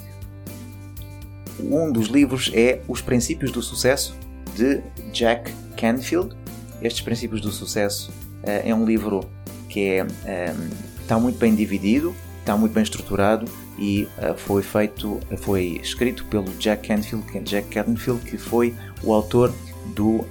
um 1.61 1.91
dos 1.91 2.09
livros 2.09 2.51
é 2.55 2.81
Os 2.89 3.01
Princípios 3.01 3.51
do 3.51 3.63
Sucesso, 3.63 4.17
de 4.57 4.81
Jack 5.13 5.53
Canfield. 5.77 6.35
Estes 6.81 7.03
Princípios 7.03 7.41
do 7.41 7.51
Sucesso 7.51 8.13
eh, 8.43 8.71
é 8.71 8.75
um 8.75 8.85
livro 8.85 9.21
que 9.69 9.81
é, 9.81 10.07
eh, 10.25 10.55
está 11.01 11.19
muito 11.19 11.39
bem 11.39 11.55
dividido, 11.55 12.15
está 12.41 12.57
muito 12.57 12.73
bem 12.73 12.83
estruturado 12.83 13.47
e 13.79 14.09
eh, 14.19 14.35
foi 14.35 14.63
feito, 14.63 15.21
foi 15.39 15.81
escrito 15.83 16.25
pelo 16.27 16.51
Jack 16.59 16.89
Canfield, 16.89 17.27
que 17.31 17.39
é 17.39 17.41
Jack 17.41 17.69
Canfield, 17.69 18.23
que 18.25 18.37
foi 18.37 18.75
o 19.03 19.13
autor 19.13 19.53
do 19.95 20.25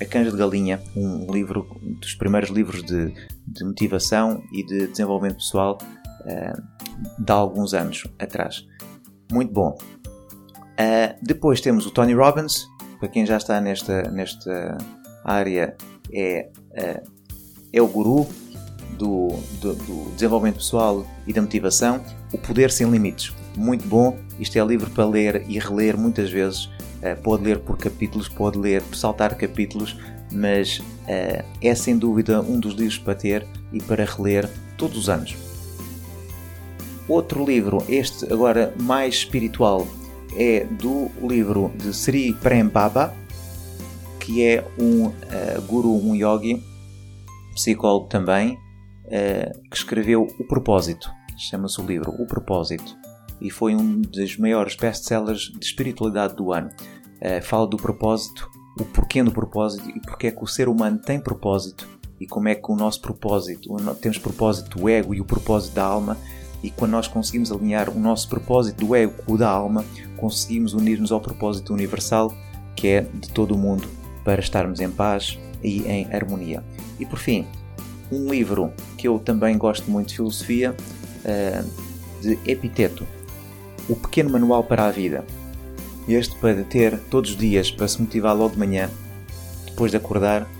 A 0.00 0.04
Canja 0.04 0.30
de 0.30 0.36
Galinha, 0.36 0.80
um 0.94 1.30
livro 1.32 1.66
dos 2.00 2.14
primeiros 2.14 2.50
livros 2.50 2.82
de, 2.82 3.12
de 3.46 3.64
motivação 3.64 4.42
e 4.52 4.64
de 4.64 4.86
desenvolvimento 4.88 5.36
pessoal 5.36 5.78
de 7.18 7.32
há 7.32 7.34
alguns 7.34 7.72
anos 7.72 8.04
atrás. 8.18 8.66
Muito 9.30 9.52
bom. 9.52 9.76
depois 11.22 11.60
temos 11.60 11.86
o 11.86 11.90
Tony 11.90 12.14
Robbins, 12.14 12.66
para 12.98 13.08
quem 13.08 13.26
já 13.26 13.36
está 13.36 13.60
nesta, 13.60 14.02
nesta 14.10 14.78
área 15.24 15.76
é, 16.12 16.48
é, 16.72 17.02
é 17.72 17.82
o 17.82 17.86
guru 17.86 18.26
do, 18.96 19.28
do, 19.60 19.74
do, 19.74 20.10
desenvolvimento 20.14 20.56
pessoal 20.56 21.06
e 21.26 21.32
da 21.32 21.42
motivação, 21.42 22.02
O 22.32 22.38
Poder 22.38 22.70
Sem 22.70 22.90
Limites. 22.90 23.34
Muito 23.56 23.86
bom, 23.86 24.16
isto 24.38 24.58
é 24.58 24.64
livro 24.64 24.90
para 24.90 25.04
ler 25.04 25.44
e 25.48 25.58
reler 25.58 25.96
muitas 25.96 26.30
vezes. 26.30 26.66
Uh, 26.66 27.20
pode 27.22 27.44
ler 27.44 27.58
por 27.58 27.76
capítulos, 27.76 28.28
pode 28.28 28.58
ler 28.58 28.82
saltar 28.94 29.36
capítulos, 29.36 29.98
mas 30.32 30.78
uh, 30.78 31.44
é 31.60 31.74
sem 31.74 31.98
dúvida 31.98 32.40
um 32.40 32.58
dos 32.58 32.74
livros 32.74 32.98
para 32.98 33.14
ter 33.14 33.46
e 33.72 33.82
para 33.82 34.04
reler 34.04 34.48
todos 34.78 34.96
os 34.96 35.08
anos. 35.08 35.36
Outro 37.08 37.44
livro, 37.44 37.84
este 37.88 38.30
agora 38.32 38.74
mais 38.80 39.14
espiritual, 39.14 39.86
é 40.36 40.64
do 40.64 41.08
livro 41.22 41.70
de 41.76 41.94
Sri 41.94 42.32
Prem 42.32 42.66
Baba, 42.66 43.14
que 44.18 44.44
é 44.44 44.66
um 44.76 45.06
uh, 45.06 45.62
guru, 45.66 45.94
um 45.94 46.16
yogi, 46.16 46.60
psicólogo 47.54 48.08
também, 48.08 48.58
uh, 49.04 49.68
que 49.70 49.76
escreveu 49.76 50.26
O 50.38 50.44
Propósito. 50.44 51.08
Chama-se 51.38 51.80
o 51.80 51.86
livro 51.86 52.10
O 52.10 52.26
Propósito. 52.26 52.96
E 53.40 53.50
foi 53.50 53.76
um 53.76 54.00
dos 54.00 54.36
maiores 54.36 54.74
best-sellers 54.74 55.52
de 55.56 55.64
espiritualidade 55.64 56.34
do 56.34 56.52
ano. 56.52 56.70
Uh, 57.20 57.40
fala 57.42 57.68
do 57.68 57.76
propósito, 57.76 58.50
o 58.80 58.84
porquê 58.84 59.22
do 59.22 59.32
propósito 59.32 59.88
e 59.88 60.00
porque 60.00 60.26
é 60.26 60.30
que 60.30 60.42
o 60.42 60.46
ser 60.46 60.68
humano 60.68 60.98
tem 60.98 61.20
propósito 61.20 61.88
e 62.20 62.26
como 62.26 62.48
é 62.48 62.54
que 62.54 62.70
o 62.70 62.76
nosso 62.76 63.00
propósito, 63.00 63.74
temos 64.00 64.18
propósito 64.18 64.78
do 64.78 64.88
ego 64.88 65.14
e 65.14 65.20
o 65.20 65.24
propósito 65.24 65.74
da 65.74 65.84
alma 65.84 66.16
e 66.66 66.70
quando 66.70 66.90
nós 66.90 67.06
conseguimos 67.06 67.52
alinhar 67.52 67.88
o 67.88 68.00
nosso 68.00 68.28
propósito 68.28 68.84
do 68.84 68.96
ego 68.96 69.12
com 69.24 69.34
o 69.34 69.38
da 69.38 69.48
alma, 69.48 69.84
conseguimos 70.16 70.74
unir-nos 70.74 71.12
ao 71.12 71.20
propósito 71.20 71.72
universal 71.72 72.34
que 72.74 72.88
é 72.88 73.02
de 73.02 73.30
todo 73.30 73.54
o 73.54 73.58
mundo 73.58 73.88
para 74.24 74.40
estarmos 74.40 74.80
em 74.80 74.90
paz 74.90 75.38
e 75.62 75.82
em 75.82 76.12
harmonia. 76.12 76.64
E 76.98 77.06
por 77.06 77.20
fim, 77.20 77.46
um 78.10 78.28
livro 78.28 78.72
que 78.98 79.06
eu 79.06 79.20
também 79.20 79.56
gosto 79.56 79.88
muito 79.88 80.08
de 80.08 80.16
filosofia, 80.16 80.74
eh, 81.24 81.62
de 82.20 82.36
Epiteto, 82.44 83.06
O 83.88 83.94
Pequeno 83.94 84.30
Manual 84.30 84.64
para 84.64 84.86
a 84.86 84.90
Vida. 84.90 85.24
Este 86.08 86.34
para 86.40 86.64
ter 86.64 86.98
todos 87.08 87.30
os 87.30 87.36
dias, 87.36 87.70
para 87.70 87.86
se 87.86 88.02
motivar 88.02 88.36
logo 88.36 88.54
de 88.54 88.58
manhã, 88.58 88.90
depois 89.66 89.92
de 89.92 89.98
acordar, 89.98 90.50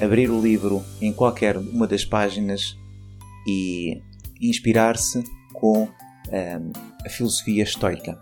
abrir 0.00 0.28
o 0.28 0.42
livro 0.42 0.82
em 1.00 1.12
qualquer 1.12 1.56
uma 1.56 1.86
das 1.86 2.04
páginas 2.04 2.76
e 3.46 4.02
inspirar-se 4.40 5.22
com 5.62 5.88
eh, 6.28 6.60
a 7.06 7.08
filosofia 7.08 7.62
estoica. 7.62 8.20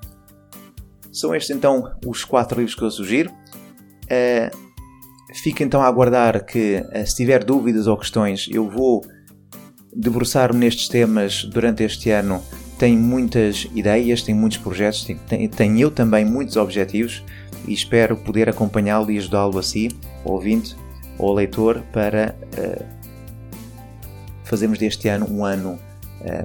São 1.11 1.35
estes 1.35 1.57
então 1.57 1.93
os 2.07 2.23
quatro 2.23 2.59
livros 2.61 2.77
que 2.77 2.85
eu 2.85 2.91
sugiro. 2.91 3.33
Uh, 4.05 4.71
Fica 5.35 5.63
então 5.63 5.81
a 5.81 5.87
aguardar 5.87 6.45
que, 6.45 6.85
eh, 6.91 7.05
se 7.05 7.17
tiver 7.17 7.45
dúvidas 7.45 7.87
ou 7.87 7.97
questões, 7.97 8.49
eu 8.51 8.69
vou 8.69 9.05
debruçar-me 9.95 10.59
nestes 10.59 10.89
temas 10.89 11.45
durante 11.45 11.85
este 11.85 12.11
ano. 12.11 12.43
Tenho 12.79 12.99
muitas 12.99 13.69
ideias, 13.75 14.23
tenho 14.23 14.39
muitos 14.39 14.59
projetos, 14.59 15.05
tenho, 15.29 15.49
tenho 15.49 15.79
eu 15.79 15.91
também 15.91 16.25
muitos 16.25 16.57
objetivos 16.57 17.23
e 17.67 17.73
espero 17.73 18.17
poder 18.17 18.49
acompanhá-lo 18.49 19.11
e 19.11 19.19
ajudá-lo 19.19 19.59
a 19.59 19.63
si, 19.63 19.89
ouvinte 20.25 20.77
ou 21.19 21.33
leitor, 21.35 21.83
para 21.93 22.35
uh, 22.59 22.85
fazermos 24.45 24.79
deste 24.79 25.09
ano 25.09 25.27
um 25.31 25.45
ano 25.45 25.73
uh, 25.75 25.90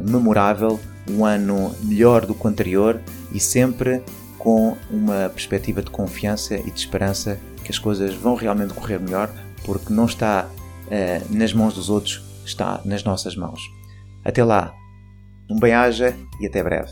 memorável, 0.03 0.79
um 1.09 1.25
ano 1.25 1.75
melhor 1.83 2.25
do 2.25 2.33
que 2.33 2.45
o 2.45 2.49
anterior 2.49 2.99
e 3.31 3.39
sempre 3.39 4.01
com 4.37 4.77
uma 4.91 5.29
perspectiva 5.29 5.81
de 5.81 5.89
confiança 5.89 6.55
e 6.55 6.69
de 6.69 6.79
esperança 6.79 7.39
que 7.63 7.71
as 7.71 7.79
coisas 7.79 8.13
vão 8.13 8.35
realmente 8.35 8.73
correr 8.73 8.99
melhor, 8.99 9.29
porque 9.63 9.91
não 9.91 10.05
está 10.05 10.47
uh, 10.47 11.35
nas 11.35 11.51
mãos 11.51 11.73
dos 11.73 11.89
outros, 11.89 12.23
está 12.45 12.79
nas 12.85 13.03
nossas 13.03 13.35
mãos. 13.35 13.59
Até 14.23 14.43
lá, 14.43 14.71
um 15.49 15.59
bem-aja 15.59 16.15
e 16.39 16.45
até 16.45 16.63
breve. 16.63 16.91